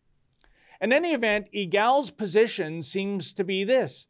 In 0.81 0.91
any 0.91 1.13
event, 1.13 1.45
Egale's 1.53 2.09
position 2.09 2.81
seems 2.81 3.33
to 3.35 3.43
be 3.43 3.65
this 3.65 4.07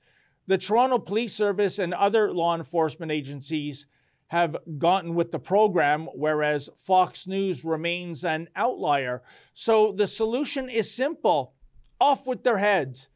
the 0.47 0.57
Toronto 0.57 0.99
Police 0.99 1.33
Service 1.33 1.79
and 1.79 1.93
other 1.93 2.31
law 2.31 2.55
enforcement 2.55 3.11
agencies 3.11 3.87
have 4.31 4.55
gotten 4.77 5.13
with 5.13 5.29
the 5.29 5.39
program, 5.39 6.07
whereas 6.15 6.69
Fox 6.77 7.27
News 7.27 7.65
remains 7.65 8.23
an 8.23 8.47
outlier. 8.55 9.21
So 9.53 9.91
the 9.91 10.07
solution 10.07 10.69
is 10.69 10.89
simple 10.89 11.53
off 11.99 12.25
with 12.25 12.41
their 12.41 12.57
heads. 12.57 13.09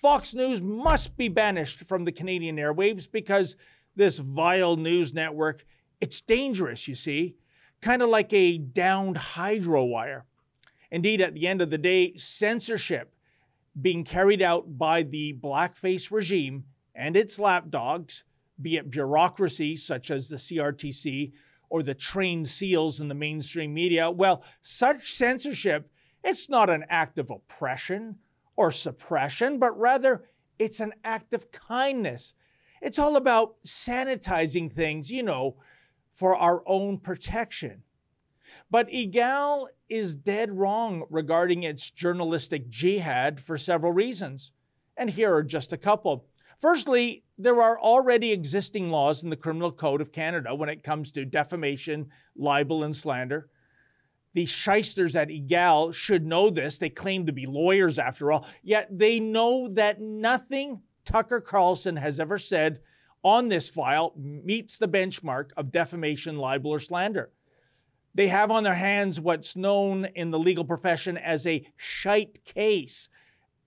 Fox 0.00 0.32
News 0.32 0.62
must 0.62 1.14
be 1.18 1.28
banished 1.28 1.80
from 1.80 2.06
the 2.06 2.10
Canadian 2.10 2.56
airwaves 2.56 3.06
because 3.06 3.56
this 3.96 4.18
vile 4.18 4.76
news 4.76 5.12
network, 5.12 5.62
it's 6.00 6.22
dangerous, 6.22 6.88
you 6.88 6.94
see, 6.94 7.36
kind 7.82 8.00
of 8.00 8.08
like 8.08 8.32
a 8.32 8.56
downed 8.56 9.18
hydro 9.18 9.84
wire. 9.84 10.24
Indeed, 10.90 11.20
at 11.20 11.34
the 11.34 11.48
end 11.48 11.60
of 11.60 11.68
the 11.68 11.76
day, 11.76 12.16
censorship 12.16 13.14
being 13.82 14.04
carried 14.04 14.40
out 14.40 14.78
by 14.78 15.02
the 15.02 15.34
blackface 15.34 16.10
regime 16.10 16.64
and 16.94 17.14
its 17.14 17.38
lapdogs, 17.38 18.24
be 18.60 18.76
it 18.76 18.90
bureaucracy 18.90 19.76
such 19.76 20.10
as 20.10 20.28
the 20.28 20.36
CRTC 20.36 21.32
or 21.70 21.82
the 21.82 21.94
trained 21.94 22.46
seals 22.46 23.00
in 23.00 23.08
the 23.08 23.14
mainstream 23.14 23.72
media, 23.72 24.10
well, 24.10 24.44
such 24.62 25.14
censorship, 25.14 25.90
it's 26.22 26.48
not 26.48 26.68
an 26.68 26.84
act 26.90 27.18
of 27.18 27.30
oppression 27.30 28.16
or 28.56 28.70
suppression, 28.70 29.58
but 29.58 29.78
rather 29.78 30.24
it's 30.58 30.80
an 30.80 30.92
act 31.02 31.32
of 31.32 31.50
kindness. 31.50 32.34
It's 32.82 32.98
all 32.98 33.16
about 33.16 33.54
sanitizing 33.64 34.72
things, 34.72 35.10
you 35.10 35.22
know, 35.22 35.56
for 36.12 36.36
our 36.36 36.62
own 36.66 36.98
protection. 36.98 37.82
But 38.70 38.88
Egale 38.90 39.68
is 39.88 40.14
dead 40.14 40.52
wrong 40.52 41.04
regarding 41.10 41.62
its 41.62 41.90
journalistic 41.90 42.68
jihad 42.68 43.40
for 43.40 43.56
several 43.56 43.92
reasons. 43.92 44.52
And 44.96 45.08
here 45.08 45.34
are 45.34 45.42
just 45.42 45.72
a 45.72 45.78
couple. 45.78 46.26
Firstly, 46.62 47.24
there 47.38 47.60
are 47.60 47.80
already 47.80 48.30
existing 48.30 48.88
laws 48.88 49.24
in 49.24 49.30
the 49.30 49.36
Criminal 49.36 49.72
Code 49.72 50.00
of 50.00 50.12
Canada 50.12 50.54
when 50.54 50.68
it 50.68 50.84
comes 50.84 51.10
to 51.10 51.24
defamation, 51.24 52.08
libel, 52.36 52.84
and 52.84 52.94
slander. 52.94 53.48
The 54.34 54.46
shysters 54.46 55.16
at 55.16 55.28
Egale 55.28 55.92
should 55.92 56.24
know 56.24 56.50
this. 56.50 56.78
They 56.78 56.88
claim 56.88 57.26
to 57.26 57.32
be 57.32 57.46
lawyers 57.46 57.98
after 57.98 58.30
all, 58.30 58.46
yet 58.62 58.96
they 58.96 59.18
know 59.18 59.70
that 59.72 60.00
nothing 60.00 60.80
Tucker 61.04 61.40
Carlson 61.40 61.96
has 61.96 62.20
ever 62.20 62.38
said 62.38 62.78
on 63.24 63.48
this 63.48 63.68
file 63.68 64.14
meets 64.16 64.78
the 64.78 64.86
benchmark 64.86 65.50
of 65.56 65.72
defamation, 65.72 66.38
libel, 66.38 66.70
or 66.70 66.78
slander. 66.78 67.32
They 68.14 68.28
have 68.28 68.52
on 68.52 68.62
their 68.62 68.72
hands 68.72 69.18
what's 69.18 69.56
known 69.56 70.04
in 70.14 70.30
the 70.30 70.38
legal 70.38 70.64
profession 70.64 71.18
as 71.18 71.44
a 71.44 71.66
shite 71.76 72.44
case, 72.44 73.08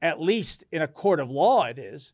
at 0.01 0.21
least 0.21 0.63
in 0.71 0.81
a 0.81 0.87
court 0.87 1.19
of 1.19 1.29
law, 1.29 1.65
it 1.65 1.77
is. 1.77 2.13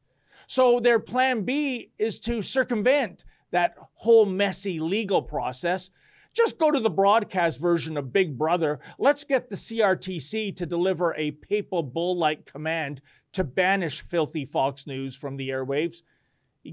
So 0.51 0.81
their 0.81 0.99
plan 0.99 1.43
B 1.43 1.91
is 1.97 2.19
to 2.19 2.41
circumvent 2.41 3.23
that 3.51 3.77
whole 3.93 4.25
messy 4.25 4.81
legal 4.81 5.21
process 5.21 5.91
just 6.33 6.57
go 6.57 6.69
to 6.71 6.79
the 6.81 6.89
broadcast 6.89 7.57
version 7.57 7.95
of 7.95 8.11
Big 8.11 8.37
Brother. 8.37 8.81
Let's 8.99 9.23
get 9.23 9.49
the 9.49 9.55
CRTC 9.55 10.53
to 10.57 10.65
deliver 10.65 11.15
a 11.15 11.31
papal 11.31 11.83
bull 11.83 12.17
like 12.17 12.45
command 12.45 13.01
to 13.31 13.45
banish 13.45 14.01
filthy 14.01 14.43
Fox 14.43 14.85
News 14.85 15.15
from 15.15 15.37
the 15.37 15.47
airwaves. 15.47 16.03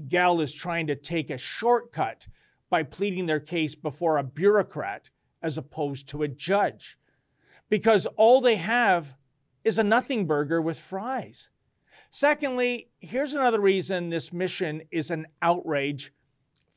Gal 0.09 0.41
is 0.41 0.51
trying 0.51 0.87
to 0.87 0.95
take 0.97 1.29
a 1.29 1.37
shortcut 1.37 2.27
by 2.69 2.83
pleading 2.83 3.27
their 3.27 3.39
case 3.39 3.75
before 3.75 4.17
a 4.17 4.23
bureaucrat 4.23 5.09
as 5.41 5.57
opposed 5.57 6.09
to 6.09 6.23
a 6.23 6.27
judge. 6.27 6.97
Because 7.69 8.05
all 8.17 8.41
they 8.41 8.57
have 8.57 9.15
is 9.63 9.79
a 9.79 9.85
nothing 9.85 10.27
burger 10.27 10.61
with 10.61 10.77
fries. 10.77 11.49
Secondly, 12.11 12.89
here's 12.99 13.33
another 13.35 13.61
reason 13.61 14.09
this 14.09 14.33
mission 14.33 14.81
is 14.91 15.11
an 15.11 15.27
outrage 15.41 16.11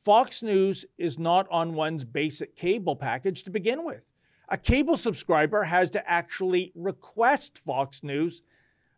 Fox 0.03 0.43
News 0.43 0.85
is 0.97 1.17
not 1.17 1.47
on 1.49 1.73
one's 1.73 2.03
basic 2.03 2.57
cable 2.57 2.95
package 2.95 3.43
to 3.43 3.49
begin 3.49 3.85
with. 3.85 4.01
A 4.49 4.57
cable 4.57 4.97
subscriber 4.97 5.63
has 5.63 5.89
to 5.91 6.09
actually 6.09 6.73
request 6.75 7.57
Fox 7.59 8.03
News. 8.03 8.41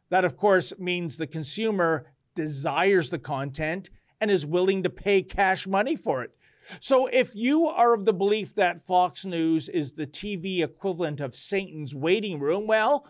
That, 0.09 0.25
of 0.25 0.35
course, 0.35 0.73
means 0.79 1.15
the 1.15 1.27
consumer 1.27 2.11
desires 2.33 3.11
the 3.11 3.19
content 3.19 3.91
and 4.19 4.31
is 4.31 4.47
willing 4.47 4.81
to 4.81 4.89
pay 4.89 5.21
cash 5.21 5.67
money 5.67 5.95
for 5.95 6.23
it. 6.23 6.31
So, 6.79 7.05
if 7.05 7.35
you 7.35 7.67
are 7.67 7.93
of 7.93 8.05
the 8.05 8.13
belief 8.13 8.55
that 8.55 8.87
Fox 8.87 9.23
News 9.23 9.69
is 9.69 9.91
the 9.91 10.07
TV 10.07 10.63
equivalent 10.63 11.19
of 11.19 11.35
Satan's 11.35 11.93
waiting 11.93 12.39
room, 12.39 12.65
well, 12.65 13.05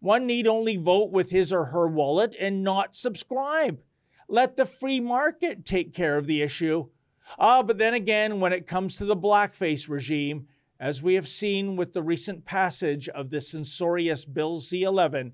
one 0.00 0.26
need 0.26 0.46
only 0.46 0.76
vote 0.76 1.10
with 1.10 1.30
his 1.30 1.52
or 1.52 1.66
her 1.66 1.88
wallet 1.88 2.36
and 2.38 2.62
not 2.62 2.94
subscribe. 2.94 3.80
Let 4.28 4.56
the 4.56 4.66
free 4.66 5.00
market 5.00 5.64
take 5.64 5.94
care 5.94 6.16
of 6.16 6.26
the 6.26 6.42
issue. 6.42 6.88
Ah, 7.38 7.62
but 7.62 7.78
then 7.78 7.94
again, 7.94 8.40
when 8.40 8.52
it 8.52 8.66
comes 8.66 8.96
to 8.96 9.04
the 9.04 9.16
blackface 9.16 9.88
regime, 9.88 10.46
as 10.80 11.02
we 11.02 11.14
have 11.14 11.26
seen 11.26 11.76
with 11.76 11.92
the 11.92 12.02
recent 12.02 12.44
passage 12.44 13.08
of 13.08 13.30
the 13.30 13.40
censorious 13.40 14.24
Bill 14.24 14.60
C 14.60 14.82
11, 14.82 15.32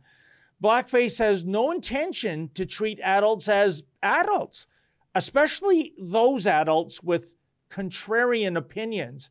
blackface 0.63 1.19
has 1.19 1.45
no 1.45 1.71
intention 1.71 2.51
to 2.55 2.65
treat 2.65 2.99
adults 3.01 3.49
as 3.49 3.83
adults, 4.03 4.67
especially 5.15 5.93
those 5.99 6.47
adults 6.47 7.03
with 7.03 7.37
contrarian 7.69 8.57
opinions. 8.57 9.29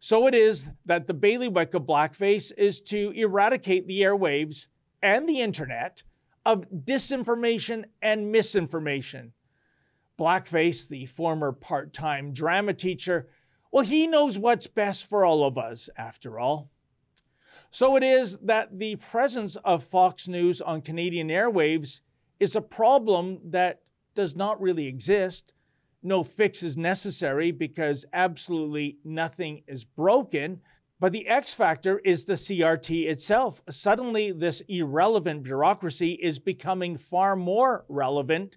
So 0.00 0.26
it 0.26 0.34
is 0.34 0.66
that 0.84 1.06
the 1.06 1.14
bailiwick 1.14 1.74
of 1.74 1.82
blackface 1.82 2.50
is 2.56 2.80
to 2.82 3.12
eradicate 3.14 3.86
the 3.86 4.00
airwaves 4.00 4.66
and 5.02 5.28
the 5.28 5.40
internet 5.40 6.02
of 6.44 6.66
disinformation 6.70 7.84
and 8.00 8.30
misinformation. 8.30 9.32
Blackface, 10.18 10.88
the 10.88 11.06
former 11.06 11.52
part 11.52 11.92
time 11.92 12.32
drama 12.32 12.74
teacher, 12.74 13.28
well, 13.72 13.84
he 13.84 14.06
knows 14.06 14.38
what's 14.38 14.66
best 14.66 15.06
for 15.06 15.24
all 15.24 15.44
of 15.44 15.56
us, 15.56 15.88
after 15.96 16.38
all. 16.38 16.70
So 17.70 17.96
it 17.96 18.02
is 18.02 18.36
that 18.42 18.78
the 18.78 18.96
presence 18.96 19.56
of 19.56 19.82
Fox 19.82 20.28
News 20.28 20.60
on 20.60 20.82
Canadian 20.82 21.28
airwaves 21.28 22.00
is 22.38 22.54
a 22.54 22.60
problem 22.60 23.38
that 23.44 23.80
does 24.14 24.36
not 24.36 24.60
really 24.60 24.86
exist. 24.86 25.54
No 26.02 26.22
fix 26.22 26.62
is 26.62 26.76
necessary 26.76 27.50
because 27.50 28.04
absolutely 28.12 28.98
nothing 29.04 29.62
is 29.66 29.84
broken. 29.84 30.60
But 31.02 31.10
the 31.10 31.26
X 31.26 31.52
factor 31.52 31.98
is 31.98 32.26
the 32.26 32.34
CRT 32.34 33.08
itself. 33.08 33.60
Suddenly, 33.68 34.30
this 34.30 34.62
irrelevant 34.68 35.42
bureaucracy 35.42 36.12
is 36.12 36.38
becoming 36.38 36.96
far 36.96 37.34
more 37.34 37.84
relevant 37.88 38.56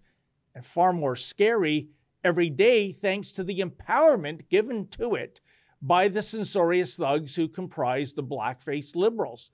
and 0.54 0.64
far 0.64 0.94
more 0.94 1.16
scary 1.16 1.88
every 2.24 2.52
day 2.52 2.92
thanks 2.92 3.32
to 3.32 3.44
the 3.44 3.62
empowerment 3.62 4.48
given 4.48 4.88
to 4.90 5.16
it 5.16 5.42
by 5.82 6.08
the 6.08 6.22
censorious 6.22 6.96
thugs 6.98 7.34
who 7.34 7.48
comprise 7.48 8.14
the 8.14 8.22
black-faced 8.22 8.96
liberals. 8.96 9.50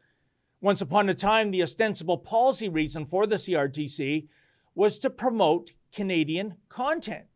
Once 0.60 0.82
upon 0.82 1.08
a 1.08 1.14
time, 1.14 1.50
the 1.50 1.64
ostensible 1.64 2.18
policy 2.18 2.68
reason 2.68 3.06
for 3.06 3.26
the 3.26 3.38
CRTC 3.38 4.28
was 4.76 5.00
to 5.00 5.10
promote 5.10 5.72
Canadian 5.94 6.56
content. 6.68 7.31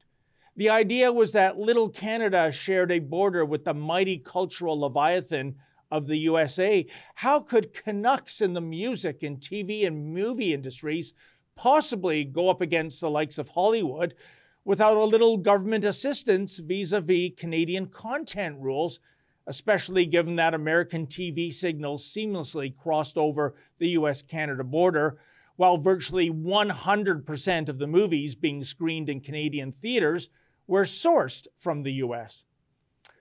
The 0.58 0.70
idea 0.70 1.12
was 1.12 1.34
that 1.34 1.58
little 1.58 1.90
Canada 1.90 2.50
shared 2.50 2.90
a 2.90 3.00
border 3.00 3.44
with 3.44 3.66
the 3.66 3.74
mighty 3.74 4.18
cultural 4.18 4.80
leviathan 4.80 5.56
of 5.92 6.08
the 6.08 6.16
USA. 6.20 6.86
How 7.16 7.42
could 7.42 7.74
Canucks 7.74 8.40
in 8.40 8.54
the 8.54 8.62
music 8.62 9.22
and 9.22 9.38
TV 9.38 9.86
and 9.86 10.14
movie 10.14 10.54
industries 10.54 11.14
possibly 11.58 12.24
go 12.24 12.50
up 12.50 12.62
against 12.62 13.02
the 13.02 13.10
likes 13.10 13.38
of 13.38 13.50
Hollywood 13.50 14.16
without 14.64 14.96
a 14.96 15.04
little 15.04 15.36
government 15.36 15.84
assistance 15.84 16.60
vis 16.60 16.94
a 16.94 17.02
vis 17.02 17.32
Canadian 17.36 17.88
content 17.88 18.58
rules, 18.62 19.02
especially 19.48 20.06
given 20.06 20.38
that 20.38 20.54
American 20.54 21.06
TV 21.06 21.54
signals 21.54 22.10
seamlessly 22.10 22.74
crossed 22.78 23.18
over 23.18 23.56
the 23.78 23.90
US 23.90 24.22
Canada 24.22 24.64
border, 24.64 25.18
while 25.58 25.78
virtually 25.78 26.30
100% 26.30 27.68
of 27.68 27.78
the 27.78 27.88
movies 27.88 28.36
being 28.36 28.64
screened 28.64 29.10
in 29.10 29.20
Canadian 29.20 29.74
theaters 29.74 30.30
were 30.68 30.84
sourced 30.84 31.48
from 31.58 31.84
the 31.84 31.94
US. 31.94 32.44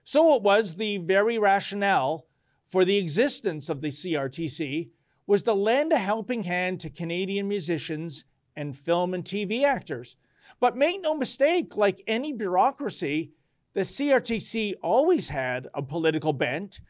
So 0.04 0.34
it 0.34 0.42
was 0.42 0.74
the 0.74 0.98
very 0.98 1.38
rationale 1.38 2.26
for 2.66 2.84
the 2.84 2.98
existence 2.98 3.68
of 3.68 3.80
the 3.80 3.88
CRTC 3.88 4.90
was 5.26 5.42
to 5.44 5.54
lend 5.54 5.92
a 5.92 5.98
helping 5.98 6.42
hand 6.42 6.80
to 6.80 6.90
Canadian 6.90 7.48
musicians 7.48 8.24
and 8.56 8.76
film 8.76 9.14
and 9.14 9.24
TV 9.24 9.64
actors 9.64 10.16
but 10.60 10.76
make 10.76 11.02
no 11.02 11.14
mistake, 11.14 11.76
like 11.76 12.02
any 12.06 12.32
bureaucracy, 12.32 13.32
the 13.74 13.82
CRTC 13.82 14.74
always 14.82 15.28
had 15.28 15.68
a 15.74 15.82
political 15.82 16.32
bent. 16.32 16.80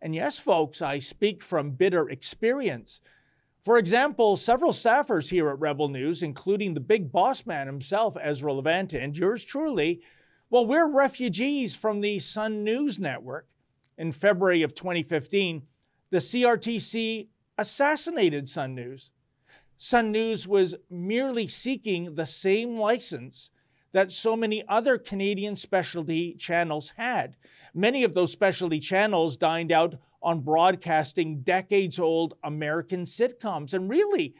And 0.00 0.14
yes, 0.14 0.38
folks, 0.38 0.82
I 0.82 0.98
speak 0.98 1.42
from 1.42 1.70
bitter 1.70 2.08
experience. 2.10 3.00
For 3.62 3.78
example, 3.78 4.36
several 4.36 4.72
staffers 4.72 5.28
here 5.28 5.48
at 5.48 5.60
Rebel 5.60 5.88
News, 5.88 6.24
including 6.24 6.74
the 6.74 6.80
big 6.80 7.12
boss 7.12 7.46
man 7.46 7.68
himself, 7.68 8.16
Ezra 8.20 8.52
Levant, 8.52 8.92
and 8.92 9.16
yours 9.16 9.44
truly, 9.44 10.02
well, 10.50 10.66
we're 10.66 10.88
refugees 10.88 11.76
from 11.76 12.00
the 12.00 12.18
Sun 12.18 12.64
News 12.64 12.98
Network. 12.98 13.46
In 13.96 14.10
February 14.10 14.62
of 14.62 14.74
2015, 14.74 15.62
the 16.10 16.18
CRTC 16.18 17.28
assassinated 17.56 18.48
Sun 18.48 18.74
News. 18.74 19.12
Sun 19.78 20.10
News 20.10 20.48
was 20.48 20.74
merely 20.90 21.46
seeking 21.46 22.16
the 22.16 22.26
same 22.26 22.76
license 22.76 23.50
that 23.92 24.10
so 24.10 24.34
many 24.34 24.64
other 24.68 24.98
Canadian 24.98 25.54
specialty 25.54 26.34
channels 26.34 26.92
had. 26.96 27.36
Many 27.74 28.02
of 28.02 28.14
those 28.14 28.32
specialty 28.32 28.80
channels 28.80 29.36
dined 29.36 29.70
out 29.70 29.94
on 30.22 30.40
broadcasting 30.40 31.42
decades 31.42 31.98
old 31.98 32.34
American 32.44 33.04
sitcoms. 33.04 33.74
And 33.74 33.90
really, 33.90 34.34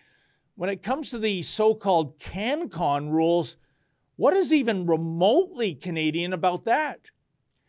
when 0.55 0.71
it 0.71 0.83
comes 0.83 1.11
to 1.11 1.19
the 1.19 1.43
so 1.43 1.75
called 1.75 2.19
CanCon 2.19 3.11
rules, 3.11 3.57
what 4.17 4.35
is 4.35 4.52
even 4.52 4.87
remotely 4.87 5.75
Canadian 5.75 6.33
about 6.33 6.65
that? 6.65 7.00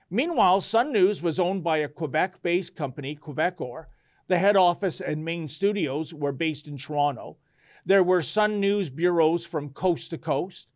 Meanwhile, 0.10 0.62
Sun 0.62 0.92
News 0.92 1.22
was 1.22 1.40
owned 1.40 1.64
by 1.64 1.78
a 1.78 1.88
Quebec 1.88 2.44
based 2.44 2.76
company, 2.76 3.16
Quebecor. 3.16 3.86
The 4.28 4.38
head 4.38 4.56
office 4.56 5.02
and 5.02 5.26
main 5.26 5.48
studios 5.48 6.14
were 6.14 6.32
based 6.32 6.68
in 6.68 6.78
Toronto. 6.78 7.38
There 7.86 8.04
were 8.04 8.22
Sun 8.22 8.60
News 8.60 8.90
bureaus 8.90 9.46
from 9.46 9.70
coast 9.70 10.12
to 10.12 10.18
coast. 10.18 10.68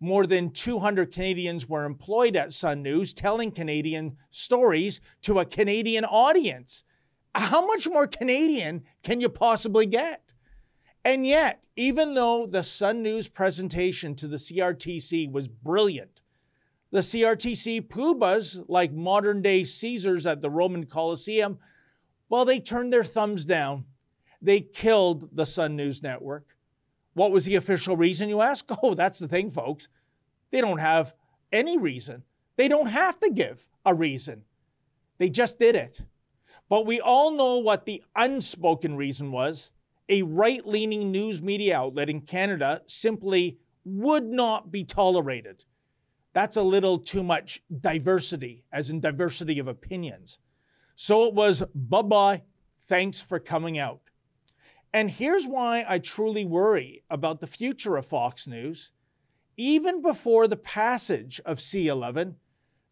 More 0.00 0.26
than 0.26 0.50
200 0.50 1.12
Canadians 1.12 1.68
were 1.68 1.84
employed 1.84 2.36
at 2.36 2.52
Sun 2.52 2.82
News 2.82 3.12
telling 3.14 3.50
Canadian 3.50 4.16
stories 4.30 5.00
to 5.22 5.40
a 5.40 5.44
Canadian 5.44 6.04
audience. 6.04 6.84
How 7.36 7.66
much 7.66 7.86
more 7.86 8.06
Canadian 8.06 8.82
can 9.02 9.20
you 9.20 9.28
possibly 9.28 9.84
get? 9.84 10.22
And 11.04 11.26
yet, 11.26 11.62
even 11.76 12.14
though 12.14 12.46
the 12.46 12.62
Sun 12.62 13.02
News 13.02 13.28
presentation 13.28 14.14
to 14.16 14.26
the 14.26 14.38
CRTC 14.38 15.30
was 15.30 15.46
brilliant, 15.46 16.22
the 16.90 17.00
CRTC 17.00 17.88
poobahs, 17.88 18.64
like 18.68 18.92
modern 18.92 19.42
day 19.42 19.64
Caesars 19.64 20.24
at 20.24 20.40
the 20.40 20.48
Roman 20.48 20.86
Colosseum, 20.86 21.58
well, 22.30 22.46
they 22.46 22.58
turned 22.58 22.90
their 22.90 23.04
thumbs 23.04 23.44
down. 23.44 23.84
They 24.40 24.60
killed 24.60 25.28
the 25.32 25.44
Sun 25.46 25.76
News 25.76 26.02
Network. 26.02 26.56
What 27.12 27.32
was 27.32 27.44
the 27.44 27.56
official 27.56 27.98
reason, 27.98 28.30
you 28.30 28.40
ask? 28.40 28.64
Oh, 28.82 28.94
that's 28.94 29.18
the 29.18 29.28
thing, 29.28 29.50
folks. 29.50 29.88
They 30.50 30.62
don't 30.62 30.78
have 30.78 31.14
any 31.52 31.76
reason. 31.76 32.22
They 32.56 32.68
don't 32.68 32.86
have 32.86 33.20
to 33.20 33.30
give 33.30 33.68
a 33.84 33.94
reason. 33.94 34.42
They 35.18 35.28
just 35.28 35.58
did 35.58 35.76
it. 35.76 36.00
But 36.68 36.86
we 36.86 37.00
all 37.00 37.30
know 37.30 37.58
what 37.58 37.84
the 37.84 38.02
unspoken 38.14 38.96
reason 38.96 39.30
was. 39.30 39.70
A 40.08 40.22
right 40.22 40.66
leaning 40.66 41.10
news 41.10 41.40
media 41.40 41.76
outlet 41.76 42.08
in 42.08 42.20
Canada 42.20 42.82
simply 42.86 43.58
would 43.84 44.24
not 44.24 44.70
be 44.70 44.84
tolerated. 44.84 45.64
That's 46.32 46.56
a 46.56 46.62
little 46.62 46.98
too 46.98 47.22
much 47.22 47.62
diversity, 47.80 48.64
as 48.72 48.90
in 48.90 49.00
diversity 49.00 49.58
of 49.58 49.68
opinions. 49.68 50.38
So 50.94 51.24
it 51.24 51.34
was 51.34 51.62
bye 51.74 52.02
bye, 52.02 52.42
thanks 52.88 53.20
for 53.20 53.38
coming 53.38 53.78
out. 53.78 54.00
And 54.92 55.10
here's 55.10 55.46
why 55.46 55.84
I 55.88 55.98
truly 55.98 56.44
worry 56.44 57.04
about 57.10 57.40
the 57.40 57.46
future 57.46 57.96
of 57.96 58.06
Fox 58.06 58.46
News. 58.46 58.92
Even 59.56 60.02
before 60.02 60.48
the 60.48 60.56
passage 60.56 61.40
of 61.44 61.58
C11, 61.58 62.34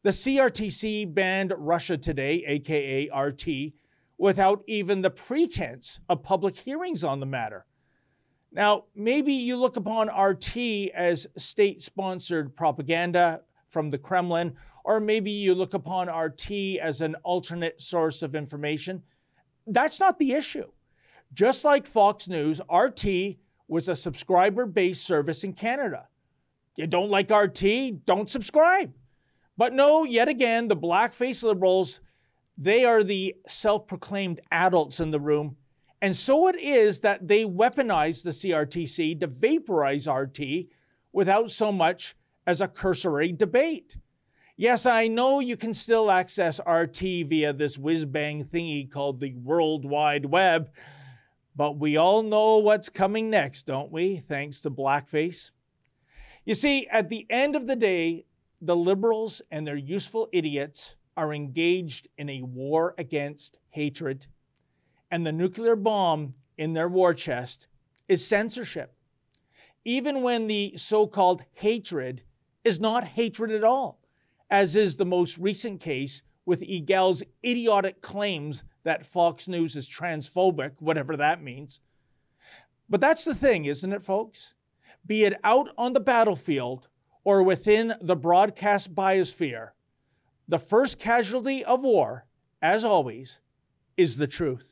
the 0.04 0.10
CRTC 0.10 1.12
banned 1.14 1.54
Russia 1.56 1.96
Today, 1.96 2.44
aka 2.46 3.10
RT, 3.10 3.72
without 4.18 4.62
even 4.66 5.00
the 5.00 5.10
pretense 5.10 5.98
of 6.10 6.22
public 6.22 6.54
hearings 6.54 7.02
on 7.02 7.20
the 7.20 7.26
matter. 7.26 7.64
Now, 8.52 8.84
maybe 8.94 9.32
you 9.32 9.56
look 9.56 9.76
upon 9.76 10.08
RT 10.08 10.90
as 10.94 11.26
state 11.38 11.80
sponsored 11.80 12.54
propaganda 12.54 13.40
from 13.70 13.88
the 13.88 13.96
Kremlin, 13.96 14.54
or 14.84 15.00
maybe 15.00 15.30
you 15.30 15.54
look 15.54 15.72
upon 15.72 16.10
RT 16.10 16.50
as 16.82 17.00
an 17.00 17.14
alternate 17.24 17.80
source 17.80 18.20
of 18.20 18.34
information. 18.34 19.02
That's 19.66 19.98
not 19.98 20.18
the 20.18 20.34
issue. 20.34 20.70
Just 21.32 21.64
like 21.64 21.86
Fox 21.86 22.28
News, 22.28 22.60
RT 22.70 23.36
was 23.68 23.88
a 23.88 23.96
subscriber 23.96 24.66
based 24.66 25.06
service 25.06 25.44
in 25.44 25.54
Canada. 25.54 26.08
You 26.76 26.86
don't 26.86 27.10
like 27.10 27.30
RT? 27.30 28.04
Don't 28.04 28.28
subscribe. 28.28 28.92
But 29.56 29.72
no, 29.72 30.04
yet 30.04 30.28
again, 30.28 30.68
the 30.68 30.76
blackface 30.76 31.42
liberals, 31.42 32.00
they 32.58 32.84
are 32.84 33.04
the 33.04 33.36
self 33.46 33.86
proclaimed 33.86 34.40
adults 34.50 35.00
in 35.00 35.10
the 35.10 35.20
room. 35.20 35.56
And 36.02 36.14
so 36.14 36.48
it 36.48 36.56
is 36.56 37.00
that 37.00 37.28
they 37.28 37.44
weaponize 37.44 38.22
the 38.22 38.30
CRTC 38.30 39.20
to 39.20 39.26
vaporize 39.26 40.06
RT 40.06 40.66
without 41.12 41.50
so 41.50 41.72
much 41.72 42.14
as 42.46 42.60
a 42.60 42.68
cursory 42.68 43.32
debate. 43.32 43.96
Yes, 44.56 44.86
I 44.86 45.08
know 45.08 45.40
you 45.40 45.56
can 45.56 45.74
still 45.74 46.10
access 46.10 46.60
RT 46.60 46.98
via 46.98 47.52
this 47.52 47.78
whiz 47.78 48.04
bang 48.04 48.44
thingy 48.44 48.90
called 48.90 49.18
the 49.18 49.34
World 49.34 49.84
Wide 49.84 50.26
Web, 50.26 50.70
but 51.56 51.78
we 51.78 51.96
all 51.96 52.22
know 52.22 52.58
what's 52.58 52.88
coming 52.88 53.30
next, 53.30 53.66
don't 53.66 53.90
we? 53.90 54.22
Thanks 54.28 54.60
to 54.60 54.70
blackface. 54.70 55.50
You 56.44 56.54
see, 56.54 56.86
at 56.88 57.08
the 57.08 57.26
end 57.30 57.56
of 57.56 57.66
the 57.66 57.76
day, 57.76 58.26
the 58.66 58.76
liberals 58.76 59.42
and 59.50 59.66
their 59.66 59.76
useful 59.76 60.28
idiots 60.32 60.96
are 61.16 61.34
engaged 61.34 62.08
in 62.16 62.30
a 62.30 62.42
war 62.42 62.94
against 62.96 63.58
hatred, 63.70 64.26
and 65.10 65.26
the 65.26 65.32
nuclear 65.32 65.76
bomb 65.76 66.34
in 66.56 66.72
their 66.72 66.88
war 66.88 67.12
chest 67.12 67.66
is 68.08 68.26
censorship. 68.26 68.94
Even 69.84 70.22
when 70.22 70.46
the 70.46 70.74
so 70.76 71.06
called 71.06 71.42
hatred 71.52 72.22
is 72.64 72.80
not 72.80 73.04
hatred 73.04 73.50
at 73.50 73.64
all, 73.64 74.00
as 74.50 74.76
is 74.76 74.96
the 74.96 75.04
most 75.04 75.36
recent 75.36 75.80
case 75.80 76.22
with 76.46 76.62
Egale's 76.62 77.22
idiotic 77.44 78.00
claims 78.00 78.64
that 78.82 79.06
Fox 79.06 79.46
News 79.46 79.76
is 79.76 79.88
transphobic, 79.88 80.72
whatever 80.78 81.16
that 81.16 81.42
means. 81.42 81.80
But 82.88 83.00
that's 83.00 83.24
the 83.24 83.34
thing, 83.34 83.66
isn't 83.66 83.92
it, 83.92 84.02
folks? 84.02 84.54
Be 85.06 85.24
it 85.24 85.38
out 85.44 85.68
on 85.76 85.92
the 85.92 86.00
battlefield 86.00 86.88
or 87.24 87.42
within 87.42 87.94
the 88.00 88.16
broadcast 88.16 88.94
biosphere, 88.94 89.70
the 90.46 90.58
first 90.58 90.98
casualty 90.98 91.64
of 91.64 91.82
war, 91.82 92.26
as 92.62 92.84
always, 92.84 93.40
is 93.96 94.16
the 94.16 94.26
truth. 94.26 94.68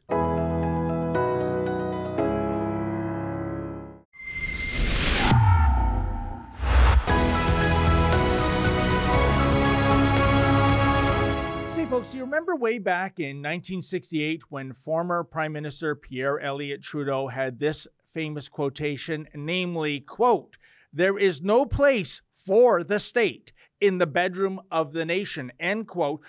folks, 11.93 12.13
do 12.13 12.17
you 12.17 12.25
remember 12.25 12.57
way 12.57 12.79
back 12.79 13.21
in 13.21 13.37
1968 13.37 14.45
when 14.49 14.73
former 14.73 15.23
Prime 15.23 15.53
Minister 15.53 15.95
Pierre 15.95 16.41
Elliott 16.41 16.83
Trudeau 16.83 17.29
had 17.29 17.59
this 17.59 17.87
famous 18.15 18.49
quotation, 18.49 19.29
namely, 19.35 20.01
quote, 20.01 20.57
there 20.91 21.19
is 21.19 21.43
no 21.43 21.67
place 21.67 22.23
for 22.45 22.83
the 22.83 23.01
state 23.01 23.53
in 23.81 23.99
the 23.99 24.07
bedroom 24.07 24.61
of 24.71 24.93
the 24.93 25.05
nation, 25.05 25.53
end 25.59 25.89
quote. 25.89 26.21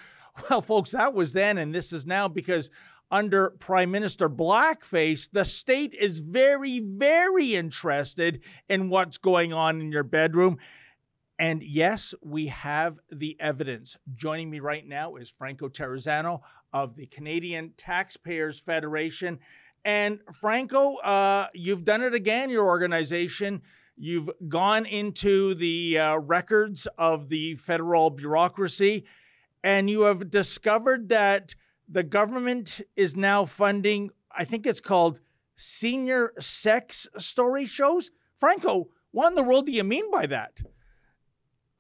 Well, 0.50 0.62
folks, 0.62 0.92
that 0.92 1.14
was 1.14 1.34
then, 1.34 1.60
and 1.60 1.76
this 1.76 1.94
is 1.94 2.06
now 2.08 2.28
because 2.28 2.72
under 3.12 3.52
Prime 3.52 3.92
Minister 3.92 4.28
Blackface, 4.28 5.30
the 5.32 5.46
state 5.46 5.94
is 5.94 6.18
very, 6.18 6.80
very 6.80 7.54
interested 7.54 8.42
in 8.68 8.90
what's 8.90 9.20
going 9.20 9.54
on 9.54 9.80
in 9.80 9.92
your 9.92 10.04
bedroom. 10.04 10.58
And 11.38 11.62
yes, 11.62 12.16
we 12.24 12.48
have 12.48 12.98
the 13.12 13.38
evidence. 13.40 13.98
Joining 14.16 14.50
me 14.50 14.60
right 14.60 14.88
now 14.88 15.16
is 15.16 15.30
Franco 15.30 15.70
Terrazzano 15.70 16.42
of 16.74 16.96
the 16.96 17.06
Canadian 17.06 17.74
Taxpayers 17.78 18.60
Federation. 18.60 19.38
And 19.86 20.20
Franco, 20.34 20.96
uh, 20.96 21.48
you've 21.54 21.84
done 21.84 22.02
it 22.02 22.16
again, 22.16 22.50
your 22.50 22.66
organization. 22.66 23.62
You've 23.96 24.30
gone 24.48 24.86
into 24.86 25.54
the 25.54 26.00
uh, 26.00 26.18
records 26.18 26.88
of 26.98 27.30
the 27.30 27.56
federal 27.56 28.10
bureaucracy 28.10 29.06
and 29.64 29.90
you 29.90 30.02
have 30.02 30.30
discovered 30.30 31.10
that 31.10 31.56
the 31.88 32.04
government 32.04 32.82
is 32.96 33.16
now 33.16 33.46
funding, 33.46 34.10
I 34.32 34.46
think 34.46 34.66
it's 34.66 34.82
called 34.82 35.20
senior 35.56 36.34
sex 36.40 37.08
story 37.18 37.66
shows. 37.66 38.12
Franco, 38.40 38.90
what 39.12 39.30
in 39.30 39.36
the 39.36 39.44
world 39.44 39.68
do 39.68 39.72
you 39.72 39.84
mean 39.84 40.10
by 40.12 40.26
that? 40.28 40.60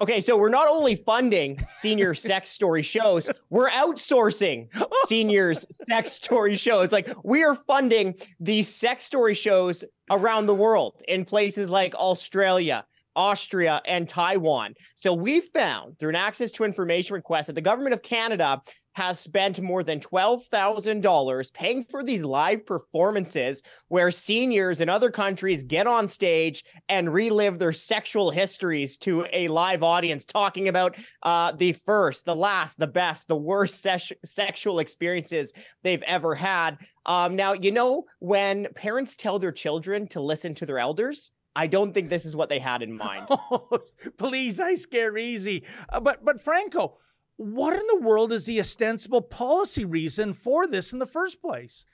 Okay, 0.04 0.20
so 0.20 0.36
we're 0.36 0.50
not 0.50 0.68
only 0.68 0.96
funding 0.98 1.66
senior 1.70 2.14
sex 2.14 2.50
story 2.50 2.82
shows, 2.82 3.30
we're 3.50 3.70
outsourcing 3.70 4.68
seniors 5.06 5.66
sex 5.88 6.12
story 6.12 6.58
shows. 6.58 6.92
Like 6.92 7.10
we 7.24 7.42
are 7.46 7.56
funding 7.56 8.16
these 8.38 8.68
sex 8.68 9.06
story 9.06 9.34
shows 9.34 9.86
around 10.12 10.48
the 10.48 10.54
world 10.54 11.02
in 11.08 11.24
places 11.24 11.70
like 11.70 11.96
Australia, 11.96 12.86
Austria, 13.16 13.82
and 13.86 14.10
Taiwan. 14.10 14.74
So 14.96 15.14
we 15.14 15.40
found 15.40 15.98
through 16.00 16.10
an 16.10 16.16
access 16.18 16.52
to 16.52 16.66
information 16.66 17.14
request 17.14 17.48
that 17.48 17.54
the 17.54 17.62
government 17.62 17.94
of 17.94 18.02
Canada 18.02 18.62
has 18.94 19.20
spent 19.20 19.62
more 19.62 19.84
than 19.84 20.00
$12,000 20.00 21.54
paying 21.54 21.84
for 21.84 22.04
these 22.04 22.24
live 22.24 22.66
performances 22.66 23.64
where 23.88 24.12
seniors 24.12 24.82
in 24.82 24.90
other 24.90 25.12
countries 25.12 25.64
get 25.64 25.88
on 25.88 26.08
stage 26.08 26.64
and 26.90 27.14
relive 27.14 27.60
their 27.60 27.74
sexual 27.74 28.32
histories 28.32 28.98
to 28.98 29.26
a 29.34 29.48
live 29.48 29.84
audience, 29.84 30.26
talking 30.26 30.68
about 30.68 30.96
uh, 31.24 31.52
the 31.52 31.74
first, 31.74 32.26
the 32.26 32.36
last, 32.36 32.78
the 32.78 32.88
best, 32.88 33.28
the 33.28 33.36
worst 33.36 33.82
se- 33.82 34.18
sexual 34.24 34.80
experiences 34.80 35.54
they've 35.82 36.04
ever 36.04 36.36
had. 36.36 36.78
Um, 37.06 37.36
now, 37.36 37.54
you 37.54 37.72
know, 37.72 38.06
when 38.20 38.68
parents 38.76 39.16
tell 39.16 39.40
their 39.40 39.52
children 39.52 40.08
to 40.10 40.22
listen 40.22 40.54
to 40.56 40.66
their 40.66 40.80
elders, 40.80 41.32
I 41.56 41.68
don't 41.68 41.94
think 41.94 42.10
this 42.10 42.26
is 42.26 42.36
what 42.36 42.50
they 42.50 42.60
had 42.60 42.82
in 42.82 42.98
mind. 42.98 43.28
please, 44.18 44.60
I 44.60 44.76
scare 44.76 45.18
easy. 45.18 45.64
Uh, 45.90 46.00
but 46.00 46.24
but 46.26 46.42
Franco, 46.42 46.98
what 47.38 47.74
in 47.74 47.86
the 47.88 48.02
world 48.02 48.32
is 48.32 48.46
the 48.46 48.60
ostensible 48.60 49.22
policy 49.22 49.86
reason 49.86 50.34
for 50.34 50.68
this 50.68 50.94
in 50.94 51.00
the 51.00 51.06
first 51.06 51.42
place? 51.42 51.86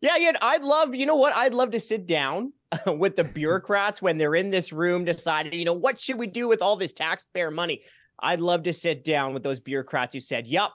Yeah, 0.00 0.16
yeah, 0.16 0.32
I'd 0.42 0.64
love, 0.64 0.94
you 0.94 1.06
know 1.06 1.16
what? 1.16 1.34
I'd 1.34 1.54
love 1.54 1.70
to 1.70 1.80
sit 1.80 2.06
down 2.06 2.52
with 2.86 3.16
the 3.16 3.24
bureaucrats 3.34 4.02
when 4.02 4.18
they're 4.18 4.34
in 4.34 4.50
this 4.50 4.72
room 4.72 5.04
deciding, 5.04 5.54
you 5.54 5.64
know, 5.64 5.72
what 5.72 6.00
should 6.00 6.18
we 6.18 6.26
do 6.26 6.48
with 6.48 6.60
all 6.60 6.76
this 6.76 6.92
taxpayer 6.92 7.50
money? 7.50 7.82
I'd 8.20 8.40
love 8.40 8.64
to 8.64 8.72
sit 8.72 9.04
down 9.04 9.34
with 9.34 9.42
those 9.42 9.58
bureaucrats 9.58 10.14
who 10.14 10.20
said, 10.20 10.46
"Yup, 10.46 10.72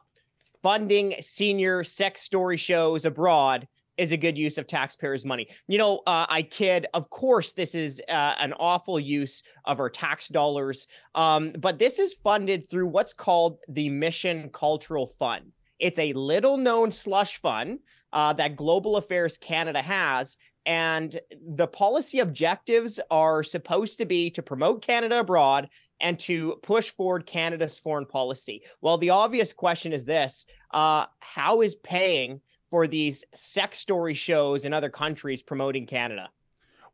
funding 0.61 1.15
senior 1.21 1.83
sex 1.83 2.21
story 2.21 2.57
shows 2.57 3.05
abroad 3.05 3.67
is 3.97 4.11
a 4.11 4.17
good 4.17 4.37
use 4.37 4.57
of 4.57 4.67
taxpayers' 4.67 5.25
money. 5.25 5.47
You 5.67 5.77
know, 5.77 6.01
uh, 6.07 6.25
I 6.29 6.43
kid. 6.43 6.87
Of 6.93 7.09
course, 7.09 7.53
this 7.53 7.75
is 7.75 8.01
uh, 8.07 8.35
an 8.39 8.53
awful 8.59 8.99
use 8.99 9.43
of 9.65 9.79
our 9.79 9.89
tax 9.89 10.27
dollars, 10.27 10.87
um, 11.15 11.53
but 11.57 11.79
this 11.79 11.99
is 11.99 12.13
funded 12.13 12.69
through 12.69 12.87
what's 12.87 13.13
called 13.13 13.57
the 13.67 13.89
Mission 13.89 14.49
Cultural 14.53 15.07
Fund. 15.07 15.51
It's 15.79 15.99
a 15.99 16.13
little 16.13 16.57
known 16.57 16.91
slush 16.91 17.37
fund 17.37 17.79
uh, 18.13 18.33
that 18.33 18.55
Global 18.55 18.97
Affairs 18.97 19.37
Canada 19.37 19.81
has. 19.81 20.37
And 20.65 21.17
the 21.47 21.67
policy 21.67 22.19
objectives 22.19 22.99
are 23.09 23.41
supposed 23.41 23.99
to 23.99 24.05
be 24.05 24.29
to 24.31 24.41
promote 24.41 24.81
Canada 24.81 25.19
abroad 25.19 25.69
and 26.01 26.19
to 26.19 26.59
push 26.61 26.89
forward 26.89 27.25
Canada's 27.25 27.79
foreign 27.79 28.05
policy. 28.05 28.63
Well, 28.81 28.97
the 28.97 29.11
obvious 29.11 29.53
question 29.53 29.93
is 29.93 30.05
this 30.05 30.45
uh, 30.71 31.05
how 31.19 31.61
is 31.61 31.75
paying 31.75 32.41
for 32.69 32.87
these 32.87 33.23
sex 33.33 33.79
story 33.79 34.13
shows 34.13 34.65
in 34.65 34.73
other 34.73 34.89
countries 34.89 35.41
promoting 35.41 35.85
Canada. 35.85 36.29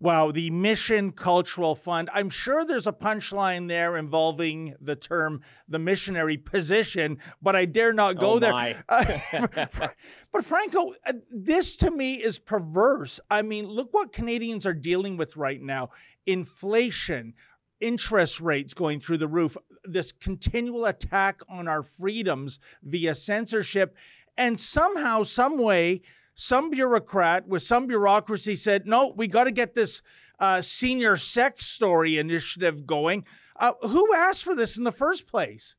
Wow, 0.03 0.31
the 0.31 0.49
Mission 0.49 1.13
Cultural 1.13 1.75
Fund. 1.75 2.09
I'm 2.13 2.29
sure 2.29 2.65
there's 2.65 2.88
a 2.88 2.91
punchline 2.91 3.69
there 3.69 3.95
involving 3.95 4.75
the 4.81 4.97
term 4.97 5.41
the 5.69 5.79
missionary 5.79 6.36
position, 6.38 7.19
but 7.41 7.55
I 7.55 7.63
dare 7.63 7.93
not 7.93 8.19
go 8.19 8.31
oh 8.31 8.39
there. 8.39 8.83
but 10.33 10.43
Franco, 10.43 10.93
uh, 11.05 11.13
this 11.31 11.77
to 11.77 11.89
me 11.89 12.15
is 12.15 12.38
perverse. 12.38 13.21
I 13.29 13.43
mean, 13.43 13.65
look 13.65 13.93
what 13.93 14.12
Canadians 14.12 14.65
are 14.65 14.73
dealing 14.73 15.15
with 15.15 15.38
right 15.38 15.62
now 15.62 15.91
inflation, 16.25 17.33
interest 17.79 18.41
rates 18.41 18.73
going 18.73 18.99
through 18.99 19.19
the 19.19 19.27
roof, 19.27 19.55
this 19.86 20.12
continual 20.12 20.86
attack 20.86 21.39
on 21.47 21.69
our 21.69 21.81
freedoms 21.81 22.59
via 22.83 23.15
censorship. 23.15 23.95
And 24.38 24.60
somehow, 24.60 25.24
some 25.24 25.58
way, 25.58 26.02
some 26.36 26.69
bureaucrat 26.69 27.48
with 27.48 27.62
some 27.62 27.88
bureaucracy 27.88 28.56
said, 28.56 28.88
no, 28.88 29.13
we 29.15 29.28
got 29.28 29.43
to 29.46 29.52
get 29.52 29.76
this 29.76 30.02
uh, 30.39 30.62
senior 30.62 31.17
sex 31.17 31.65
story 31.65 32.17
initiative 32.17 32.86
going. 32.86 33.26
Uh, 33.56 33.74
who 33.82 34.13
asked 34.13 34.43
for 34.43 34.56
this 34.56 34.78
in 34.78 34.84
the 34.84 34.91
first 34.91 35.28
place? 35.28 35.76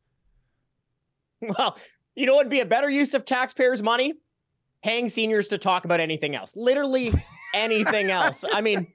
Well, 1.41 1.77
you 2.15 2.27
know 2.27 2.35
what 2.35 2.47
would 2.47 2.51
be 2.51 2.61
a 2.61 2.67
better 2.67 2.89
use 2.89 3.13
of 3.15 3.25
taxpayers' 3.25 3.83
money? 3.83 4.15
Paying 4.83 5.09
seniors 5.09 5.49
to 5.49 5.59
talk 5.59 5.85
about 5.85 6.01
anything 6.01 6.35
else. 6.35 6.57
Literally 6.57 7.13
anything 7.55 8.11
else. 8.11 8.45
I 8.51 8.61
mean, 8.61 8.87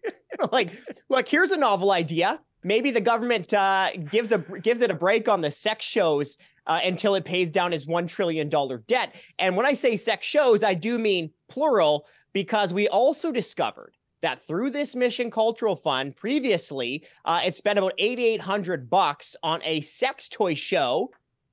like, 0.51 0.71
look, 1.09 1.27
here's 1.27 1.51
a 1.51 1.57
novel 1.57 1.91
idea. 1.91 2.39
Maybe 2.63 2.91
the 2.91 3.01
government 3.01 3.53
uh, 3.53 3.91
gives 4.11 4.31
a 4.31 4.39
gives 4.39 4.81
it 4.81 4.91
a 4.91 4.93
break 4.93 5.29
on 5.29 5.41
the 5.41 5.51
sex 5.51 5.85
shows 5.85 6.37
uh, 6.69 6.79
until 6.83 7.15
it 7.15 7.25
pays 7.25 7.51
down 7.51 7.73
its 7.73 7.87
$1 7.87 8.07
trillion 8.07 8.47
debt. 8.87 9.15
And 9.39 9.57
when 9.57 9.65
I 9.65 9.73
say 9.73 9.97
sex 9.97 10.25
shows, 10.25 10.63
I 10.63 10.75
do 10.75 10.97
mean 10.97 11.31
plural, 11.49 12.05
because 12.31 12.73
we 12.73 12.87
also 12.87 13.31
discovered 13.31 13.95
that 14.21 14.45
through 14.45 14.69
this 14.69 14.95
mission 14.95 15.31
cultural 15.31 15.75
fund 15.75 16.15
previously 16.15 17.03
uh, 17.25 17.41
it 17.43 17.55
spent 17.55 17.79
about 17.79 17.93
8800 17.97 18.89
bucks 18.89 19.35
on 19.43 19.61
a 19.63 19.81
sex 19.81 20.27
toy 20.27 20.53
show 20.53 21.09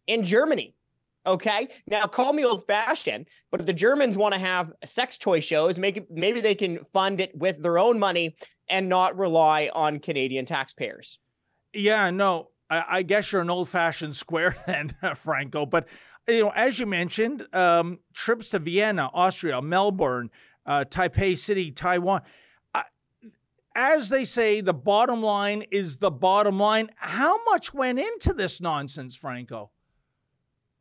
in 0.09 0.25
germany 0.25 0.75
okay 1.25 1.69
now 1.87 2.07
call 2.07 2.33
me 2.33 2.45
old 2.45 2.67
fashioned 2.67 3.27
but 3.53 3.61
if 3.61 3.67
the 3.67 3.73
germans 3.73 4.19
want 4.19 4.35
to 4.35 4.41
have 4.41 4.73
sex 4.85 5.17
toy 5.17 5.39
shows 5.39 5.79
make 5.79 6.11
maybe 6.11 6.41
they 6.41 6.57
can 6.57 6.81
fund 6.93 7.21
it 7.21 7.37
with 7.37 7.63
their 7.63 7.79
own 7.79 8.01
money 8.01 8.35
and 8.69 8.89
not 8.89 9.17
rely 9.17 9.71
on 9.73 10.01
canadian 10.01 10.45
taxpayers 10.45 11.21
yeah 11.73 12.11
no 12.11 12.49
I, 12.71 12.85
I 12.89 13.03
guess 13.03 13.33
you're 13.33 13.43
an 13.43 13.51
old-fashioned 13.51 14.15
square 14.17 14.57
then, 14.67 14.95
Franco. 15.17 15.67
But 15.67 15.87
you 16.29 16.41
know, 16.41 16.53
as 16.55 16.79
you 16.79 16.87
mentioned, 16.87 17.47
um, 17.53 18.01
trips 18.13 18.51
to 18.51 18.59
Vienna, 18.59 19.11
Austria, 19.13 19.63
Melbourne, 19.63 20.31
uh, 20.65 20.85
Taipei 20.85 21.39
City, 21.39 21.71
Taiwan. 21.71 22.23
Uh, 22.75 22.83
as 23.75 24.09
they 24.09 24.25
say, 24.25 24.61
the 24.61 24.75
bottom 24.75 25.23
line 25.23 25.65
is 25.71 25.99
the 25.99 26.11
bottom 26.11 26.59
line. 26.59 26.91
How 26.97 27.43
much 27.45 27.73
went 27.73 28.01
into 28.01 28.33
this 28.33 28.61
nonsense, 28.61 29.15
Franco? 29.15 29.71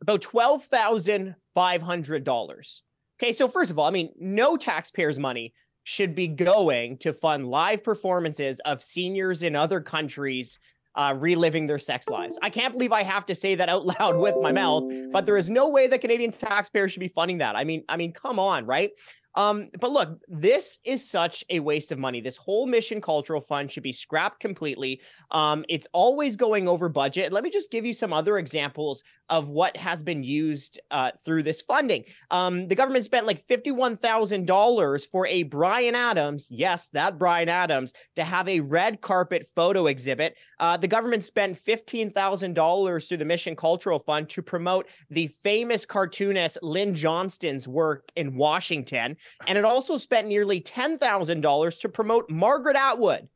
About 0.02 0.22
twelve 0.22 0.66
thousand 0.66 1.36
five 1.54 1.82
hundred 1.82 2.24
dollars. 2.24 2.84
Okay, 3.22 3.32
so 3.32 3.48
first 3.48 3.72
of 3.72 3.80
all, 3.80 3.88
I 3.88 3.92
mean, 3.92 4.12
no 4.20 4.58
taxpayers' 4.58 5.20
money 5.20 5.54
should 5.84 6.16
be 6.16 6.28
going 6.28 6.98
to 6.98 7.14
fund 7.14 7.48
live 7.48 7.84
performances 7.84 8.60
of 8.66 8.82
seniors 8.82 9.44
in 9.44 9.56
other 9.56 9.80
countries 9.80 10.60
uh, 10.96 11.16
reliving 11.18 11.68
their 11.68 11.80
sex 11.80 12.10
lives. 12.10 12.38
I 12.42 12.50
can't 12.50 12.74
believe 12.74 12.92
I 12.92 13.04
have 13.04 13.26
to 13.28 13.36
say 13.36 13.56
that 13.56 13.70
out 13.70 13.86
loud 14.00 14.18
with 14.18 14.36
my 14.42 14.52
mouth, 14.52 14.84
but 15.12 15.26
there 15.26 15.38
is 15.38 15.50
no 15.50 15.70
way 15.70 15.88
that 15.88 16.02
Canadian 16.02 16.32
taxpayers 16.32 16.92
should 16.92 17.00
be 17.00 17.08
funding 17.08 17.40
that. 17.40 17.56
I 17.56 17.64
mean, 17.64 17.84
I 17.90 17.98
mean, 17.98 18.12
come 18.12 18.40
on, 18.40 18.66
right? 18.66 18.92
Um, 19.36 19.70
but 19.80 19.92
look, 19.92 20.20
this 20.28 20.80
is 20.84 21.10
such 21.10 21.44
a 21.50 21.60
waste 21.60 21.92
of 21.92 22.00
money. 22.00 22.22
This 22.22 22.38
whole 22.38 22.66
Mission 22.66 23.02
Cultural 23.02 23.42
Fund 23.42 23.72
should 23.72 23.84
be 23.84 23.92
scrapped 23.92 24.40
completely. 24.40 25.02
Um, 25.32 25.66
it's 25.70 25.88
always 25.94 26.38
going 26.38 26.68
over 26.68 26.90
budget. 26.90 27.32
Let 27.32 27.44
me 27.44 27.50
just 27.50 27.72
give 27.72 27.86
you 27.86 27.94
some 27.94 28.14
other 28.14 28.38
examples 28.38 29.04
of 29.30 29.50
what 29.50 29.76
has 29.78 30.04
been 30.04 30.24
used 30.24 30.80
uh, 30.92 31.12
through 31.24 31.44
this 31.44 31.62
funding. 31.62 32.04
Um, 32.32 32.68
the 32.68 32.76
government 32.76 33.04
spent 33.04 33.26
like 33.26 33.46
$51,000 33.48 35.08
for 35.10 35.28
a 35.28 35.44
Bryan 35.44 35.96
Adams, 35.96 36.48
yes, 36.52 36.90
that 36.90 37.18
Bryan 37.18 37.50
Adams, 37.50 37.94
to 38.16 38.24
have 38.24 38.48
a 38.48 38.60
red 38.60 39.02
carpet 39.02 39.48
photo 39.56 39.88
exhibit. 39.88 40.38
Uh, 40.60 40.78
the 40.78 40.88
government 40.88 41.24
spent 41.24 41.58
$15,000 41.58 43.08
through 43.08 43.18
the 43.18 43.26
Mission 43.26 43.56
Cultural 43.56 44.00
Fund 44.00 44.30
to 44.30 44.42
promote 44.42 44.88
the 45.10 45.28
famous 45.44 45.86
cartoonist 45.86 46.60
Lynn 46.62 46.94
Johnston's 46.96 47.68
work 47.68 48.12
in 48.16 48.36
Washington. 48.36 49.18
And 49.48 49.58
it 49.58 49.66
also 49.66 49.98
spent 49.98 50.28
nearly 50.28 50.62
$10,000 50.62 51.80
to 51.80 51.90
promote 51.90 52.30
Margaret 52.30 52.76
Atwood, 52.76 53.28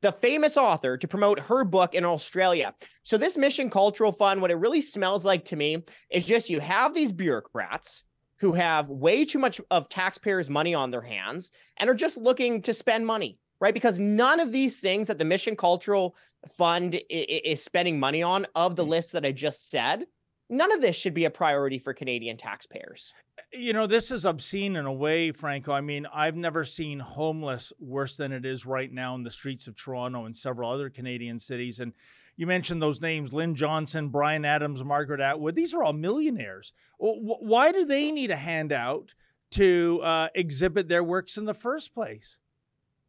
the 0.00 0.12
famous 0.12 0.56
author, 0.56 0.96
to 0.96 1.08
promote 1.08 1.38
her 1.40 1.64
book 1.64 1.94
in 1.94 2.04
Australia. 2.04 2.74
So, 3.02 3.16
this 3.16 3.36
Mission 3.36 3.70
Cultural 3.70 4.12
Fund, 4.12 4.40
what 4.40 4.50
it 4.50 4.56
really 4.56 4.80
smells 4.80 5.24
like 5.24 5.44
to 5.46 5.56
me 5.56 5.84
is 6.10 6.26
just 6.26 6.50
you 6.50 6.60
have 6.60 6.94
these 6.94 7.12
bureaucrats 7.12 8.04
who 8.42 8.52
have 8.52 8.88
way 8.88 9.24
too 9.24 9.38
much 9.38 9.60
of 9.70 9.88
taxpayers' 9.88 10.50
money 10.50 10.74
on 10.74 10.90
their 10.90 11.00
hands 11.00 11.52
and 11.76 11.88
are 11.88 11.94
just 11.94 12.16
looking 12.16 12.60
to 12.60 12.74
spend 12.74 13.06
money, 13.06 13.38
right? 13.60 13.72
Because 13.72 14.00
none 14.00 14.40
of 14.40 14.50
these 14.50 14.80
things 14.80 15.06
that 15.06 15.20
the 15.20 15.24
Mission 15.24 15.54
Cultural 15.54 16.16
Fund 16.56 17.00
is 17.08 17.62
spending 17.62 18.00
money 18.00 18.20
on 18.20 18.48
of 18.56 18.74
the 18.74 18.84
mm. 18.84 18.88
list 18.88 19.12
that 19.12 19.24
I 19.24 19.30
just 19.30 19.70
said, 19.70 20.06
none 20.52 20.70
of 20.70 20.82
this 20.82 20.94
should 20.94 21.14
be 21.14 21.24
a 21.24 21.30
priority 21.30 21.78
for 21.78 21.94
Canadian 21.94 22.36
taxpayers. 22.36 23.14
You 23.52 23.72
know, 23.72 23.86
this 23.86 24.10
is 24.10 24.24
obscene 24.24 24.76
in 24.76 24.84
a 24.84 24.92
way, 24.92 25.32
Franco. 25.32 25.72
I 25.72 25.80
mean, 25.80 26.06
I've 26.14 26.36
never 26.36 26.64
seen 26.64 26.98
homeless 26.98 27.72
worse 27.80 28.16
than 28.16 28.32
it 28.32 28.44
is 28.44 28.66
right 28.66 28.92
now 28.92 29.14
in 29.14 29.22
the 29.22 29.30
streets 29.30 29.66
of 29.66 29.74
Toronto 29.74 30.26
and 30.26 30.36
several 30.36 30.70
other 30.70 30.90
Canadian 30.90 31.38
cities. 31.38 31.80
And 31.80 31.92
you 32.36 32.46
mentioned 32.46 32.82
those 32.82 33.00
names 33.00 33.32
Lynn 33.32 33.54
Johnston, 33.54 34.08
Bryan 34.08 34.44
Adams, 34.44 34.84
Margaret 34.84 35.20
Atwood. 35.20 35.54
These 35.54 35.74
are 35.74 35.82
all 35.82 35.92
millionaires. 35.94 36.72
Why 36.98 37.72
do 37.72 37.84
they 37.84 38.12
need 38.12 38.30
a 38.30 38.36
handout 38.36 39.10
to 39.52 40.00
uh, 40.02 40.28
exhibit 40.34 40.88
their 40.88 41.02
works 41.02 41.38
in 41.38 41.46
the 41.46 41.54
first 41.54 41.94
place? 41.94 42.38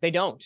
They 0.02 0.12
don't. 0.12 0.44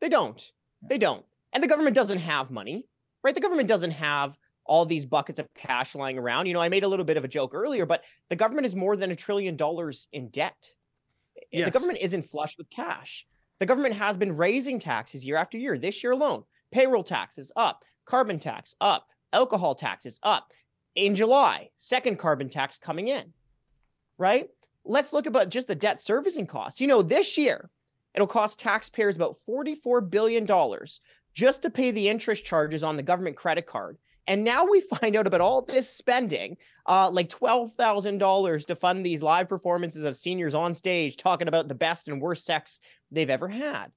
They 0.00 0.08
don't. 0.08 0.52
They 0.82 0.98
don't. 0.98 1.24
And 1.52 1.62
the 1.62 1.68
government 1.68 1.96
doesn't 1.96 2.18
have 2.18 2.50
money, 2.50 2.86
right? 3.22 3.34
The 3.34 3.40
government 3.40 3.68
doesn't 3.68 3.92
have 3.92 4.38
all 4.68 4.84
these 4.84 5.06
buckets 5.06 5.38
of 5.38 5.52
cash 5.54 5.94
lying 5.94 6.18
around. 6.18 6.46
You 6.46 6.54
know, 6.54 6.60
I 6.60 6.68
made 6.68 6.84
a 6.84 6.88
little 6.88 7.04
bit 7.04 7.16
of 7.16 7.24
a 7.24 7.28
joke 7.28 7.54
earlier, 7.54 7.86
but 7.86 8.04
the 8.30 8.36
government 8.36 8.66
is 8.66 8.76
more 8.76 8.96
than 8.96 9.10
a 9.10 9.16
trillion 9.16 9.56
dollars 9.56 10.08
in 10.12 10.28
debt. 10.28 10.56
Eh, 11.36 11.40
yes. 11.52 11.66
The 11.66 11.70
government 11.70 12.00
isn't 12.00 12.24
flush 12.24 12.56
with 12.58 12.70
cash. 12.70 13.26
The 13.58 13.66
government 13.66 13.94
has 13.94 14.16
been 14.16 14.36
raising 14.36 14.78
taxes 14.78 15.26
year 15.26 15.36
after 15.36 15.56
year. 15.56 15.78
This 15.78 16.02
year 16.02 16.12
alone, 16.12 16.44
payroll 16.70 17.04
taxes 17.04 17.52
up, 17.56 17.82
carbon 18.04 18.38
tax 18.38 18.74
up, 18.80 19.08
alcohol 19.32 19.74
taxes 19.74 20.20
up. 20.22 20.52
In 20.94 21.14
July, 21.14 21.68
second 21.76 22.18
carbon 22.18 22.48
tax 22.48 22.78
coming 22.78 23.08
in, 23.08 23.32
right? 24.18 24.48
Let's 24.84 25.12
look 25.12 25.26
about 25.26 25.50
just 25.50 25.68
the 25.68 25.74
debt 25.74 26.00
servicing 26.00 26.46
costs. 26.46 26.80
You 26.80 26.86
know, 26.86 27.02
this 27.02 27.36
year, 27.36 27.70
it'll 28.14 28.26
cost 28.26 28.58
taxpayers 28.58 29.16
about 29.16 29.36
$44 29.46 30.08
billion 30.08 30.46
just 31.34 31.62
to 31.62 31.70
pay 31.70 31.90
the 31.90 32.08
interest 32.08 32.46
charges 32.46 32.82
on 32.82 32.96
the 32.96 33.02
government 33.02 33.36
credit 33.36 33.66
card. 33.66 33.98
And 34.26 34.44
now 34.44 34.64
we 34.66 34.80
find 34.80 35.16
out 35.16 35.26
about 35.26 35.40
all 35.40 35.62
this 35.62 35.88
spending, 35.88 36.56
uh, 36.86 37.10
like 37.10 37.28
$12,000 37.28 38.66
to 38.66 38.76
fund 38.76 39.04
these 39.04 39.22
live 39.22 39.48
performances 39.48 40.04
of 40.04 40.16
seniors 40.16 40.54
on 40.54 40.74
stage 40.74 41.16
talking 41.16 41.48
about 41.48 41.68
the 41.68 41.74
best 41.74 42.08
and 42.08 42.20
worst 42.20 42.44
sex 42.44 42.80
they've 43.10 43.30
ever 43.30 43.48
had. 43.48 43.92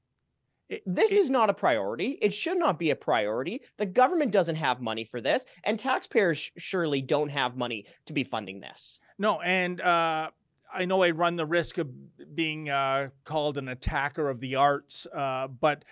It, 0.70 0.84
this 0.86 1.12
it, 1.12 1.18
is 1.18 1.30
not 1.32 1.50
a 1.50 1.54
priority. 1.54 2.20
It 2.22 2.34
should 2.34 2.58
not 2.58 2.78
be 2.78 2.92
a 2.92 2.96
priority. 2.96 3.62
The 3.78 3.88
government 3.88 4.32
doesn't 4.32 4.56
have 4.56 4.82
money 4.82 5.04
for 5.04 5.20
this, 5.20 5.48
and 5.64 5.80
taxpayers 5.80 6.38
sh- 6.38 6.52
surely 6.58 7.02
don't 7.02 7.30
have 7.30 7.58
money 7.58 7.86
to 8.06 8.14
be 8.14 8.24
funding 8.24 8.60
this. 8.60 9.00
No, 9.18 9.42
and 9.42 9.82
uh, 9.82 10.30
I 10.72 10.86
know 10.86 11.02
I 11.02 11.10
run 11.10 11.36
the 11.36 11.46
risk 11.46 11.80
of 11.80 11.90
being 12.36 12.70
uh, 12.70 13.10
called 13.24 13.58
an 13.58 13.70
attacker 13.70 14.30
of 14.30 14.40
the 14.40 14.56
arts, 14.56 15.08
uh, 15.12 15.48
but 15.48 15.84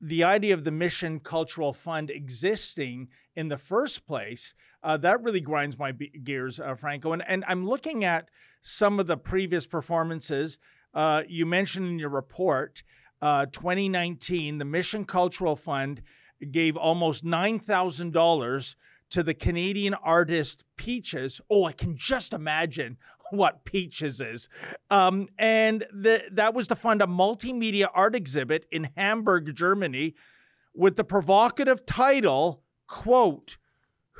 the 0.00 0.24
idea 0.24 0.54
of 0.54 0.64
the 0.64 0.70
Mission 0.70 1.20
Cultural 1.20 1.72
Fund 1.72 2.10
existing 2.10 3.08
in 3.34 3.48
the 3.48 3.58
first 3.58 4.06
place, 4.06 4.54
uh, 4.82 4.96
that 4.98 5.22
really 5.22 5.40
grinds 5.40 5.78
my 5.78 5.92
gears, 5.92 6.60
uh, 6.60 6.74
Franco. 6.74 7.12
And, 7.12 7.22
and 7.26 7.44
I'm 7.48 7.66
looking 7.66 8.04
at 8.04 8.28
some 8.62 9.00
of 9.00 9.06
the 9.06 9.16
previous 9.16 9.66
performances. 9.66 10.58
Uh, 10.92 11.22
you 11.28 11.46
mentioned 11.46 11.86
in 11.86 11.98
your 11.98 12.10
report 12.10 12.82
uh, 13.22 13.46
2019, 13.46 14.58
the 14.58 14.64
Mission 14.64 15.04
Cultural 15.04 15.56
Fund 15.56 16.02
gave 16.50 16.76
almost 16.76 17.24
$9,000 17.24 18.74
to 19.10 19.22
the 19.22 19.34
Canadian 19.34 19.94
artist 19.94 20.64
Peaches. 20.76 21.40
Oh, 21.48 21.64
I 21.64 21.72
can 21.72 21.96
just 21.96 22.32
imagine 22.34 22.98
what 23.30 23.64
Peaches 23.64 24.20
is. 24.20 24.48
Um, 24.90 25.28
and 25.38 25.86
the, 25.92 26.24
that 26.32 26.54
was 26.54 26.68
to 26.68 26.74
fund 26.74 27.02
a 27.02 27.06
multimedia 27.06 27.88
art 27.94 28.14
exhibit 28.14 28.66
in 28.70 28.90
Hamburg, 28.96 29.54
Germany, 29.54 30.14
with 30.74 30.96
the 30.96 31.04
provocative 31.04 31.86
title, 31.86 32.62
quote, 32.86 33.58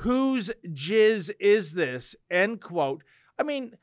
Whose 0.01 0.51
jizz 0.67 1.31
is 1.39 1.73
this? 1.73 2.15
End 2.29 2.61
quote. 2.61 3.03
I 3.39 3.43
mean, 3.43 3.75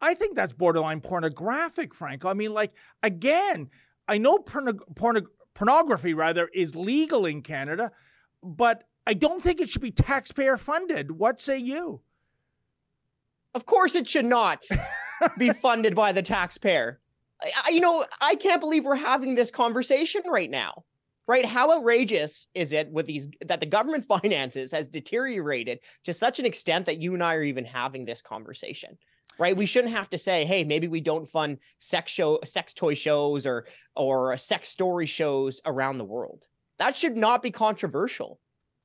I 0.00 0.14
think 0.14 0.34
that's 0.34 0.52
borderline 0.52 1.00
pornographic, 1.00 1.94
Franco. 1.94 2.28
I 2.28 2.34
mean, 2.34 2.52
like, 2.52 2.72
again, 3.02 3.70
I 4.08 4.18
know 4.18 4.38
porno- 4.38 4.80
porno- 4.96 5.26
pornography 5.54 6.12
rather 6.12 6.48
is 6.52 6.74
legal 6.74 7.24
in 7.24 7.42
Canada, 7.42 7.92
but 8.42 8.84
I 9.06 9.14
don't 9.14 9.42
think 9.42 9.60
it 9.60 9.70
should 9.70 9.82
be 9.82 9.92
taxpayer 9.92 10.56
funded. 10.56 11.12
What 11.12 11.40
say 11.40 11.58
you? 11.58 12.00
Of 13.54 13.66
course, 13.66 13.94
it 13.94 14.08
should 14.08 14.24
not 14.24 14.64
be 15.38 15.50
funded 15.62 15.94
by 15.94 16.12
the 16.12 16.22
taxpayer. 16.22 17.00
I, 17.42 17.70
you 17.70 17.80
know, 17.80 18.04
I 18.20 18.36
can't 18.36 18.60
believe 18.60 18.84
we're 18.84 18.96
having 18.96 19.34
this 19.34 19.50
conversation 19.50 20.22
right 20.26 20.50
now. 20.50 20.84
Right? 21.26 21.46
How 21.46 21.74
outrageous 21.74 22.48
is 22.54 22.74
it 22.74 22.90
with 22.90 23.06
these 23.06 23.28
that 23.46 23.60
the 23.60 23.66
government 23.66 24.04
finances 24.22 24.72
has 24.72 24.88
deteriorated 24.88 25.80
to 26.02 26.12
such 26.12 26.38
an 26.38 26.44
extent 26.44 26.84
that 26.86 27.00
you 27.00 27.14
and 27.14 27.22
I 27.22 27.34
are 27.36 27.42
even 27.42 27.64
having 27.64 28.04
this 28.04 28.20
conversation? 28.20 28.98
right? 29.38 29.56
We 29.56 29.66
shouldn't 29.66 29.94
have 29.94 30.10
to 30.10 30.18
say, 30.18 30.44
hey, 30.44 30.64
maybe 30.64 30.88
we 30.88 31.00
don't 31.00 31.26
fund 31.26 31.58
sex 31.78 32.12
show, 32.12 32.38
sex 32.44 32.72
toy 32.72 32.94
shows 32.94 33.46
or 33.46 33.66
or 33.96 34.36
sex 34.36 34.68
story 34.68 35.06
shows 35.06 35.60
around 35.64 35.98
the 35.98 36.04
world. 36.04 36.46
That 36.78 36.96
should 36.96 37.16
not 37.16 37.42
be 37.42 37.50
controversial, 37.50 38.40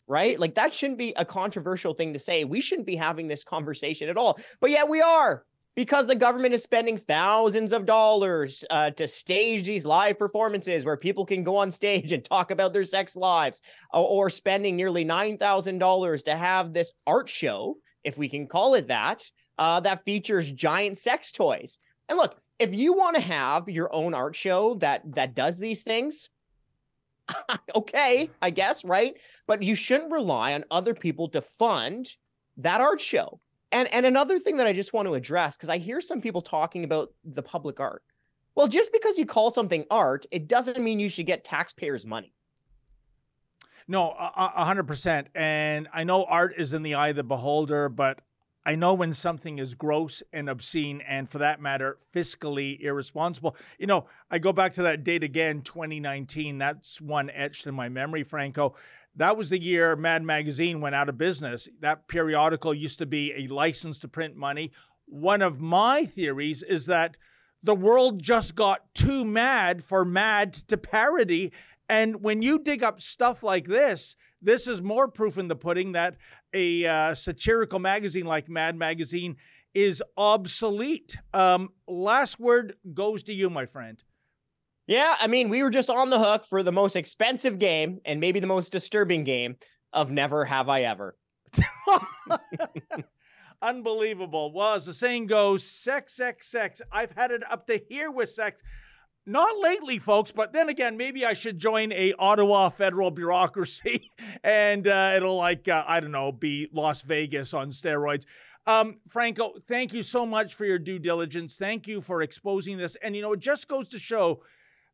right? 0.10 0.38
Like 0.40 0.56
that 0.56 0.74
shouldn't 0.74 0.98
be 0.98 1.14
a 1.16 1.24
controversial 1.24 1.94
thing 1.94 2.12
to 2.14 2.20
say. 2.20 2.44
We 2.44 2.60
shouldn't 2.60 2.88
be 2.88 2.96
having 2.98 3.28
this 3.28 3.46
conversation 3.46 4.10
at 4.10 4.18
all. 4.18 4.40
But 4.60 4.72
yet 4.72 4.90
we 4.90 5.02
are 5.02 5.46
because 5.76 6.08
the 6.08 6.16
government 6.16 6.54
is 6.54 6.64
spending 6.64 6.98
thousands 6.98 7.72
of 7.72 7.86
dollars 7.86 8.66
uh, 8.70 8.90
to 8.92 9.08
stage 9.08 9.66
these 9.66 9.86
live 9.86 10.18
performances 10.18 10.84
where 10.84 10.98
people 10.98 11.26
can 11.26 11.44
go 11.44 11.56
on 11.56 11.72
stage 11.72 12.12
and 12.12 12.26
talk 12.26 12.52
about 12.52 12.74
their 12.74 12.84
sex 12.84 13.16
lives, 13.16 13.62
or, 13.94 14.26
or 14.26 14.30
spending 14.30 14.76
nearly 14.76 15.06
$9,000 15.06 16.24
to 16.26 16.36
have 16.36 16.74
this 16.74 16.92
art 17.08 17.30
show, 17.30 17.78
if 18.04 18.18
we 18.18 18.28
can 18.28 18.48
call 18.48 18.74
it 18.74 18.88
that, 18.88 19.24
uh, 19.60 19.80
that 19.80 20.04
features 20.04 20.52
giant 20.52 20.98
sex 20.98 21.32
toys. 21.32 21.80
And 22.10 22.18
look, 22.18 22.42
if 22.58 22.74
you 22.74 22.94
want 22.94 23.16
to 23.16 23.22
have 23.22 23.70
your 23.70 23.94
own 23.94 24.14
art 24.14 24.36
show 24.36 24.74
that 24.76 25.04
that 25.14 25.36
does 25.36 25.60
these 25.60 25.84
things, 25.84 26.30
okay, 27.76 28.30
I 28.42 28.50
guess, 28.50 28.84
right? 28.84 29.16
But 29.48 29.64
you 29.64 29.76
shouldn't 29.76 30.12
rely 30.12 30.54
on 30.54 30.66
other 30.72 30.94
people 30.94 31.30
to 31.30 31.42
fund 31.42 32.10
that 32.58 32.82
art 32.82 33.02
show. 33.02 33.40
And 33.72 33.92
and 33.94 34.06
another 34.06 34.40
thing 34.40 34.58
that 34.58 34.68
I 34.68 34.74
just 34.74 34.94
want 34.94 35.08
to 35.08 35.14
address 35.14 35.56
because 35.56 35.70
I 35.70 35.78
hear 35.78 36.02
some 36.02 36.22
people 36.22 36.42
talking 36.42 36.84
about 36.84 37.10
the 37.24 37.44
public 37.44 37.80
art. 37.80 38.04
Well, 38.56 38.68
just 38.68 38.92
because 38.92 39.18
you 39.18 39.26
call 39.26 39.52
something 39.52 39.86
art, 39.92 40.26
it 40.32 40.48
doesn't 40.48 40.84
mean 40.84 41.00
you 41.00 41.10
should 41.10 41.28
get 41.28 41.44
taxpayers' 41.44 42.06
money. 42.06 42.34
No, 43.88 44.14
a 44.20 44.66
hundred 44.66 44.86
percent. 44.86 45.28
And 45.34 45.88
I 45.94 46.04
know 46.04 46.24
art 46.26 46.54
is 46.58 46.74
in 46.74 46.84
the 46.84 46.96
eye 46.96 47.10
of 47.10 47.16
the 47.16 47.24
beholder, 47.24 47.90
but 47.90 48.20
I 48.66 48.76
know 48.76 48.94
when 48.94 49.14
something 49.14 49.58
is 49.58 49.74
gross 49.74 50.22
and 50.34 50.50
obscene, 50.50 51.02
and 51.08 51.30
for 51.30 51.40
that 51.40 51.62
matter, 51.62 51.98
fiscally 52.14 52.80
irresponsible. 52.82 53.56
You 53.78 53.88
know, 53.88 54.06
I 54.30 54.40
go 54.40 54.52
back 54.52 54.74
to 54.74 54.84
that 54.84 55.04
date 55.04 55.24
again, 55.24 55.62
2019. 55.62 56.58
That's 56.58 57.00
one 57.00 57.30
etched 57.30 57.68
in 57.68 57.74
my 57.74 57.90
memory, 57.90 58.24
Franco. 58.24 58.76
That 59.16 59.38
was 59.38 59.50
the 59.50 59.62
year 59.62 59.96
Mad 59.96 60.24
Magazine 60.24 60.82
went 60.82 60.96
out 60.96 61.10
of 61.10 61.18
business. 61.18 61.68
That 61.80 62.08
periodical 62.08 62.74
used 62.74 63.00
to 63.00 63.06
be 63.06 63.34
a 63.34 63.48
license 63.48 64.00
to 64.00 64.08
print 64.08 64.36
money. 64.36 64.72
One 65.06 65.42
of 65.42 65.60
my 65.60 66.06
theories 66.06 66.62
is 66.62 66.86
that 66.86 67.18
the 67.64 67.76
world 67.76 68.22
just 68.22 68.56
got 68.56 68.94
too 68.94 69.26
mad 69.26 69.84
for 69.84 70.06
mad 70.06 70.54
to 70.68 70.78
parody. 70.78 71.52
And 71.90 72.22
when 72.22 72.42
you 72.42 72.60
dig 72.60 72.84
up 72.84 73.02
stuff 73.02 73.42
like 73.44 73.68
this, 73.68 74.16
this 74.42 74.68
is 74.68 74.82
more 74.82 75.08
proof 75.08 75.38
in 75.38 75.48
the 75.48 75.56
pudding 75.56 75.94
that 75.94 76.18
a 76.54 76.86
uh, 76.86 77.16
satirical 77.16 77.80
magazine 77.80 78.26
like 78.26 78.48
Mad 78.48 78.76
Magazine 78.76 79.36
is 79.74 80.02
obsolete. 80.16 81.18
Um, 81.34 81.70
last 81.88 82.40
word 82.40 82.76
goes 82.94 83.24
to 83.24 83.34
you, 83.34 83.50
my 83.50 83.66
friend. 83.66 84.02
Yeah, 84.88 85.16
I 85.20 85.28
mean, 85.28 85.50
we 85.50 85.62
were 85.62 85.70
just 85.70 85.90
on 85.90 86.10
the 86.10 86.18
hook 86.18 86.46
for 86.46 86.64
the 86.64 86.72
most 86.72 86.96
expensive 86.96 87.60
game 87.60 88.00
and 88.06 88.20
maybe 88.20 88.40
the 88.40 88.48
most 88.48 88.72
disturbing 88.72 89.24
game 89.24 89.58
of 89.94 90.12
Never 90.12 90.46
Have 90.46 90.70
I 90.70 90.82
Ever. 90.82 91.16
Unbelievable. 93.62 94.52
Well, 94.54 94.76
as 94.76 94.86
the 94.86 94.94
saying 94.94 95.28
goes, 95.28 95.64
sex, 95.64 96.16
sex, 96.16 96.50
sex. 96.50 96.82
I've 96.92 97.12
had 97.12 97.32
it 97.32 97.44
up 97.52 97.68
to 97.68 97.80
here 97.90 98.10
with 98.10 98.32
sex. 98.32 98.64
Not 99.30 99.60
lately, 99.60 100.00
folks, 100.00 100.32
but 100.32 100.54
then 100.54 100.70
again, 100.70 100.98
maybe 100.98 101.24
I 101.24 101.36
should 101.36 101.60
join 101.60 101.92
a 101.92 102.16
Ottawa 102.18 102.70
federal 102.70 103.12
bureaucracy 103.12 104.10
and 104.44 104.88
uh, 104.88 105.14
it'll 105.16 105.38
like, 105.38 105.68
uh, 105.68 105.84
I 105.88 106.00
don't 106.00 106.12
know, 106.12 106.32
be 106.32 106.68
Las 106.74 107.04
Vegas 107.04 107.54
on 107.54 107.70
steroids. 107.70 108.26
Um, 108.66 108.98
Franco, 109.08 109.54
thank 109.68 109.94
you 109.94 110.02
so 110.02 110.26
much 110.26 110.56
for 110.56 110.66
your 110.66 110.80
due 110.80 110.98
diligence. 110.98 111.58
Thank 111.58 111.88
you 111.88 112.02
for 112.02 112.24
exposing 112.24 112.80
this. 112.80 112.98
And, 113.04 113.16
you 113.16 113.22
know, 113.22 113.34
it 113.34 113.40
just 113.40 113.68
goes 113.68 113.88
to 113.90 114.00
show 114.00 114.42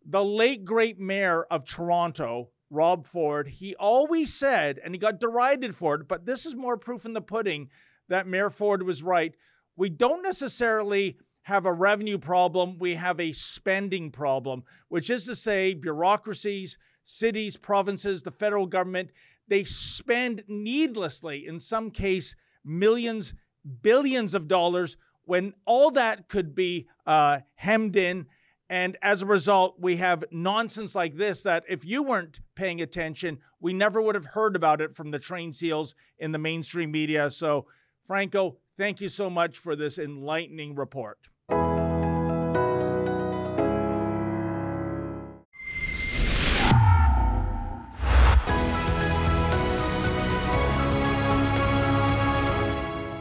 the 0.05 0.21
late, 0.21 0.65
great 0.65 0.99
mayor 0.99 1.45
of 1.49 1.63
Toronto, 1.63 2.49
Rob 2.69 3.07
Ford, 3.07 3.47
he 3.47 3.73
always 3.75 4.33
said, 4.33 4.81
and 4.83 4.93
he 4.93 4.99
got 4.99 5.21
derided 5.21 5.77
for 5.77 5.95
it, 5.95 6.09
but 6.09 6.25
this 6.25 6.45
is 6.45 6.55
more 6.55 6.75
proof 6.75 7.05
in 7.05 7.13
the 7.13 7.21
pudding 7.21 7.69
that 8.09 8.27
Mayor 8.27 8.49
Ford 8.49 8.83
was 8.83 9.01
right. 9.01 9.33
We 9.77 9.89
don't 9.89 10.23
necessarily 10.23 11.17
have 11.45 11.67
a 11.67 11.73
revenue 11.73 12.17
problem, 12.17 12.75
we 12.79 12.95
have 12.95 13.19
a 13.19 13.31
spending 13.31 14.09
problem, 14.09 14.63
which 14.87 15.11
is 15.11 15.25
to 15.25 15.35
say, 15.35 15.75
bureaucracies, 15.75 16.79
cities, 17.03 17.55
provinces, 17.55 18.23
the 18.23 18.31
federal 18.31 18.65
government, 18.65 19.11
they 19.47 19.63
spend 19.63 20.43
needlessly, 20.47 21.45
in 21.45 21.59
some 21.59 21.91
case, 21.91 22.35
millions, 22.63 23.35
billions 23.83 24.33
of 24.33 24.47
dollars 24.47 24.97
when 25.25 25.53
all 25.65 25.91
that 25.91 26.29
could 26.29 26.55
be 26.55 26.87
uh, 27.05 27.37
hemmed 27.53 27.95
in. 27.95 28.25
And 28.67 28.97
as 29.03 29.21
a 29.21 29.27
result, 29.27 29.75
we 29.79 29.97
have 29.97 30.23
nonsense 30.31 30.95
like 30.95 31.15
this 31.15 31.43
that 31.43 31.63
if 31.69 31.85
you 31.85 32.01
weren't 32.01 32.39
paying 32.55 32.81
attention, 32.81 33.37
we 33.59 33.71
never 33.71 34.01
would 34.01 34.15
have 34.15 34.25
heard 34.25 34.55
about 34.55 34.81
it 34.81 34.95
from 34.95 35.11
the 35.11 35.19
train 35.19 35.53
seals 35.53 35.93
in 36.17 36.31
the 36.31 36.39
mainstream 36.39 36.89
media. 36.89 37.29
So, 37.29 37.67
Franco, 38.07 38.57
thank 38.79 38.99
you 38.99 39.09
so 39.09 39.29
much 39.29 39.59
for 39.59 39.75
this 39.75 39.99
enlightening 39.99 40.73
report. 40.73 41.19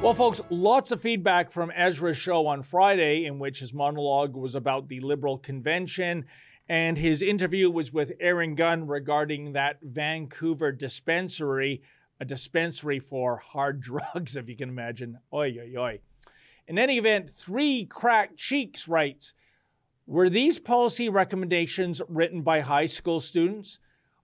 Well, 0.05 0.12
folks, 0.12 0.43
lots 0.51 0.93
of 0.93 1.01
feedback 1.01 1.51
from 1.51 1.73
Ezra's 1.75 2.19
show 2.19 2.47
on 2.47 2.62
Friday, 2.62 3.25
in 3.25 3.38
which 3.38 3.61
his 3.61 3.73
monologue 3.73 4.37
was 4.37 4.55
about 4.55 4.87
the 4.87 5.01
Liberal 5.01 5.38
convention, 5.38 6.27
and 6.69 6.99
his 6.99 7.23
interview 7.23 7.71
was 7.71 7.90
with 7.90 8.12
Aaron 8.21 8.55
Gunn 8.55 8.87
regarding 8.87 9.55
that 9.55 9.79
Vancouver 9.81 10.73
dispensary, 10.73 11.81
a 12.21 12.27
dispensary 12.27 12.99
for 12.99 13.38
hard 13.38 13.81
drugs, 13.81 14.37
if 14.37 14.47
you 14.47 14.55
can 14.55 14.69
imagine. 14.69 15.17
Oi, 15.33 15.57
oi, 15.59 15.81
oi. 15.81 16.01
In 16.69 16.79
any 16.79 16.99
event, 16.99 17.31
Three 17.35 17.87
Cracked 17.87 18.37
Cheeks 18.37 18.87
writes 18.87 19.33
Were 20.07 20.29
these 20.29 20.59
policy 20.59 21.09
recommendations 21.09 22.03
written 22.11 22.43
by 22.43 22.61
high 22.61 22.87
school 22.87 23.21
students? 23.21 23.79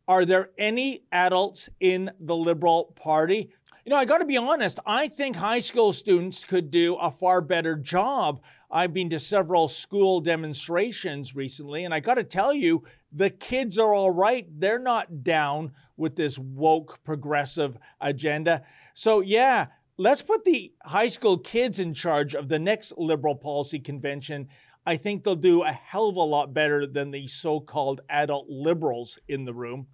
Are 0.06 0.26
there 0.26 0.50
any 0.58 1.04
adults 1.10 1.70
in 1.78 2.10
the 2.20 2.36
Liberal 2.36 2.92
Party? 2.96 3.52
You 3.84 3.90
know, 3.90 3.96
I 3.96 4.04
got 4.04 4.18
to 4.18 4.26
be 4.26 4.36
honest, 4.36 4.78
I 4.84 5.08
think 5.08 5.36
high 5.36 5.60
school 5.60 5.94
students 5.94 6.44
could 6.44 6.70
do 6.70 6.96
a 6.96 7.10
far 7.10 7.40
better 7.40 7.76
job. 7.76 8.42
I've 8.70 8.92
been 8.92 9.08
to 9.08 9.18
several 9.18 9.68
school 9.68 10.20
demonstrations 10.20 11.34
recently, 11.34 11.86
and 11.86 11.94
I 11.94 12.00
got 12.00 12.16
to 12.16 12.24
tell 12.24 12.52
you, 12.52 12.84
the 13.10 13.30
kids 13.30 13.78
are 13.78 13.94
all 13.94 14.10
right. 14.10 14.46
They're 14.60 14.78
not 14.78 15.24
down 15.24 15.72
with 15.96 16.14
this 16.14 16.38
woke 16.38 17.02
progressive 17.04 17.78
agenda. 18.02 18.64
So, 18.92 19.20
yeah, 19.20 19.68
let's 19.96 20.20
put 20.20 20.44
the 20.44 20.74
high 20.82 21.08
school 21.08 21.38
kids 21.38 21.78
in 21.78 21.94
charge 21.94 22.34
of 22.34 22.48
the 22.48 22.58
next 22.58 22.92
liberal 22.98 23.34
policy 23.34 23.78
convention. 23.78 24.48
I 24.84 24.98
think 24.98 25.24
they'll 25.24 25.36
do 25.36 25.62
a 25.62 25.72
hell 25.72 26.10
of 26.10 26.16
a 26.16 26.22
lot 26.22 26.52
better 26.52 26.86
than 26.86 27.10
the 27.10 27.28
so 27.28 27.60
called 27.60 28.02
adult 28.10 28.50
liberals 28.50 29.18
in 29.26 29.46
the 29.46 29.54
room. 29.54 29.86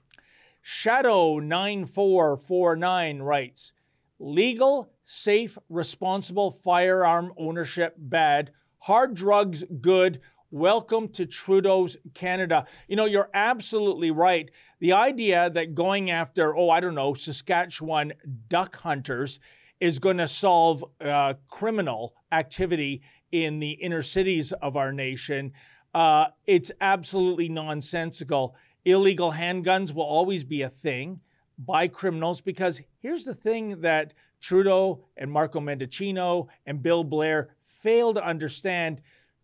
Shadow9449 0.65 3.23
writes 3.23 3.73
Legal, 4.19 4.91
safe, 5.05 5.59
responsible 5.69 6.51
firearm 6.51 7.33
ownership 7.37 7.95
bad, 7.99 8.51
hard 8.79 9.15
drugs 9.15 9.63
good. 9.83 10.21
Welcome 10.51 11.09
to 11.11 11.27
Trudeau's 11.27 11.99
Canada. 12.15 12.67
You 12.89 12.97
know, 12.97 13.05
you're 13.05 13.29
absolutely 13.35 14.11
right. 14.11 14.51
The 14.81 14.95
idea 14.95 15.51
that 15.51 15.75
going 15.75 16.11
after, 16.11 16.57
oh, 16.57 16.71
I 16.71 16.81
don't 16.81 16.95
know, 16.95 17.13
Saskatchewan 17.13 18.15
duck 18.49 18.77
hunters 18.77 19.39
is 19.81 19.99
going 19.99 20.17
to 20.17 20.29
solve 20.29 20.83
uh, 21.03 21.35
criminal 21.49 22.15
activity 22.33 23.03
in 23.33 23.59
the 23.59 23.73
inner 23.73 24.03
cities 24.03 24.53
of 24.53 24.77
our 24.77 24.93
nation, 24.93 25.53
uh, 25.95 26.29
it's 26.47 26.73
absolutely 26.81 27.51
nonsensical. 27.51 28.57
Illegal 28.87 29.33
handguns 29.33 29.93
will 29.93 30.05
always 30.05 30.43
be 30.43 30.63
a 30.63 30.71
thing 30.71 31.21
by 31.59 31.89
criminals 31.89 32.41
because 32.41 32.81
here's 33.01 33.25
the 33.25 33.35
thing 33.35 33.81
that 33.81 34.13
Trudeau 34.41 35.05
and 35.17 35.31
Marco 35.31 35.61
Mendicino 35.61 36.49
and 36.67 36.83
Bill 36.83 37.05
Blair 37.05 37.55
fail 37.67 38.13
to 38.15 38.25
understand 38.25 39.01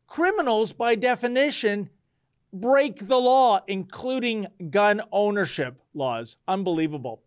criminals, 0.06 0.72
by 0.72 0.94
definition, 0.94 1.88
break 2.52 3.06
the 3.08 3.16
law, 3.18 3.60
including 3.66 4.46
gun 4.70 5.00
ownership 5.10 5.80
laws. 5.94 6.36
Unbelievable. 6.46 7.22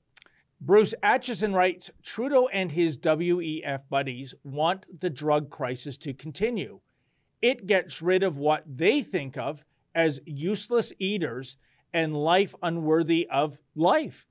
Bruce 0.62 0.93
Atchison 1.04 1.54
writes 1.54 1.89
Trudeau 2.02 2.48
and 2.48 2.71
his 2.71 2.98
WEF 2.98 3.82
buddies 3.89 4.34
want 4.43 4.86
the 5.00 5.10
drug 5.10 5.50
crisis 5.50 5.98
to 5.98 6.13
continue. 6.13 6.80
It 7.41 7.67
gets 7.67 8.02
rid 8.02 8.24
of 8.24 8.38
what 8.38 8.63
they 8.65 9.02
think 9.02 9.38
of 9.38 9.65
as 9.93 10.19
useless 10.26 10.93
eaters 11.00 11.58
and 11.93 12.15
life 12.15 12.56
unworthy 12.62 13.28
of 13.30 13.60
life 13.76 14.28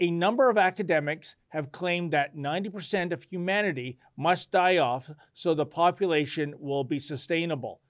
a 0.00 0.10
number 0.10 0.48
of 0.48 0.58
academics 0.58 1.36
have 1.48 1.72
claimed 1.72 2.12
that 2.12 2.36
90% 2.36 3.12
of 3.12 3.22
humanity 3.22 3.98
must 4.16 4.50
die 4.50 4.78
off 4.78 5.10
so 5.34 5.54
the 5.54 5.66
population 5.66 6.54
will 6.58 6.84
be 6.84 6.98
sustainable. 6.98 7.80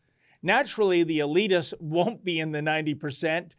Naturally, 0.42 1.04
the 1.04 1.20
elitists 1.20 1.72
won't 1.80 2.24
be 2.24 2.40
in 2.40 2.50
the 2.50 2.58
90%. 2.58 3.52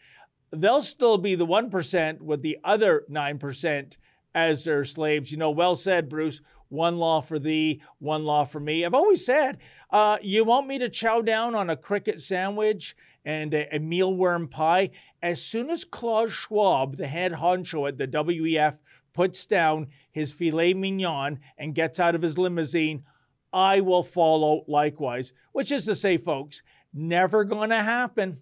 They'll 0.51 0.82
still 0.82 1.17
be 1.17 1.36
the 1.36 1.47
1% 1.47 2.21
with 2.21 2.41
the 2.41 2.58
other 2.63 3.06
9% 3.10 3.93
as 4.36 4.63
their 4.63 4.84
slaves. 4.84 5.32
You 5.32 5.38
know, 5.38 5.51
well 5.51 5.75
said, 5.75 6.10
Bruce. 6.10 6.41
One 6.69 6.97
law 6.97 7.21
for 7.21 7.38
thee, 7.38 7.84
one 7.99 8.23
law 8.25 8.45
for 8.45 8.60
me. 8.60 8.84
I've 8.84 8.95
always 8.95 9.23
said, 9.23 9.60
uh, 9.91 10.17
you 10.23 10.43
want 10.43 10.65
me 10.65 10.79
to 10.79 10.89
chow 10.89 11.21
down 11.21 11.53
on 11.53 11.69
a 11.69 11.77
cricket 11.77 12.19
sandwich 12.19 12.95
and 13.26 13.54
a, 13.54 13.76
a 13.76 13.80
mealworm 13.80 14.50
pie. 14.50 14.92
As 15.22 15.42
soon 15.42 15.70
as 15.70 15.84
Klaus 15.84 16.32
Schwab, 16.32 16.98
the 16.98 17.08
head 17.08 17.34
honcho 17.34 17.88
at 17.88 17.98
the 17.98 18.08
WEF, 18.08 18.78
puts 19.14 19.46
down 19.46 19.88
his 20.12 20.34
filet 20.34 20.74
mignon 20.74 21.40
and 21.58 21.76
gets 21.76 22.00
out 22.00 22.16
of 22.16 22.22
his 22.22 22.38
limousine, 22.38 23.04
I 23.52 23.82
will 23.82 24.04
follow 24.04 24.64
likewise. 24.68 25.34
Which 25.52 25.72
is 25.72 25.86
to 25.86 25.96
say, 25.96 26.18
folks, 26.18 26.64
never 26.94 27.46
to 27.46 27.76
happen. 27.76 28.40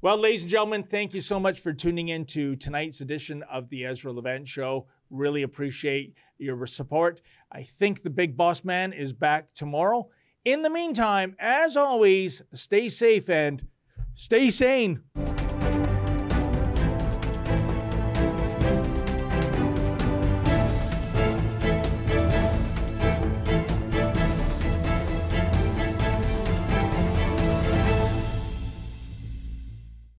Well, 0.00 0.16
ladies 0.16 0.42
and 0.42 0.50
gentlemen, 0.50 0.82
thank 0.82 1.14
you 1.14 1.20
so 1.20 1.38
much 1.38 1.60
for 1.60 1.72
tuning 1.72 2.08
in 2.08 2.24
to 2.26 2.56
tonight's 2.56 3.02
edition 3.02 3.44
of 3.44 3.68
the 3.68 3.84
Ezra 3.84 4.12
Levant 4.12 4.48
Show. 4.48 4.86
Really 5.10 5.42
appreciate 5.42 6.16
your 6.38 6.66
support. 6.66 7.20
I 7.52 7.62
think 7.62 8.02
the 8.02 8.10
big 8.10 8.36
boss 8.36 8.64
man 8.64 8.92
is 8.92 9.12
back 9.12 9.54
tomorrow. 9.54 10.08
In 10.44 10.62
the 10.62 10.70
meantime, 10.70 11.36
as 11.38 11.76
always, 11.76 12.42
stay 12.52 12.88
safe 12.88 13.28
and 13.30 13.64
Stay 14.14 14.50
sane. 14.50 15.00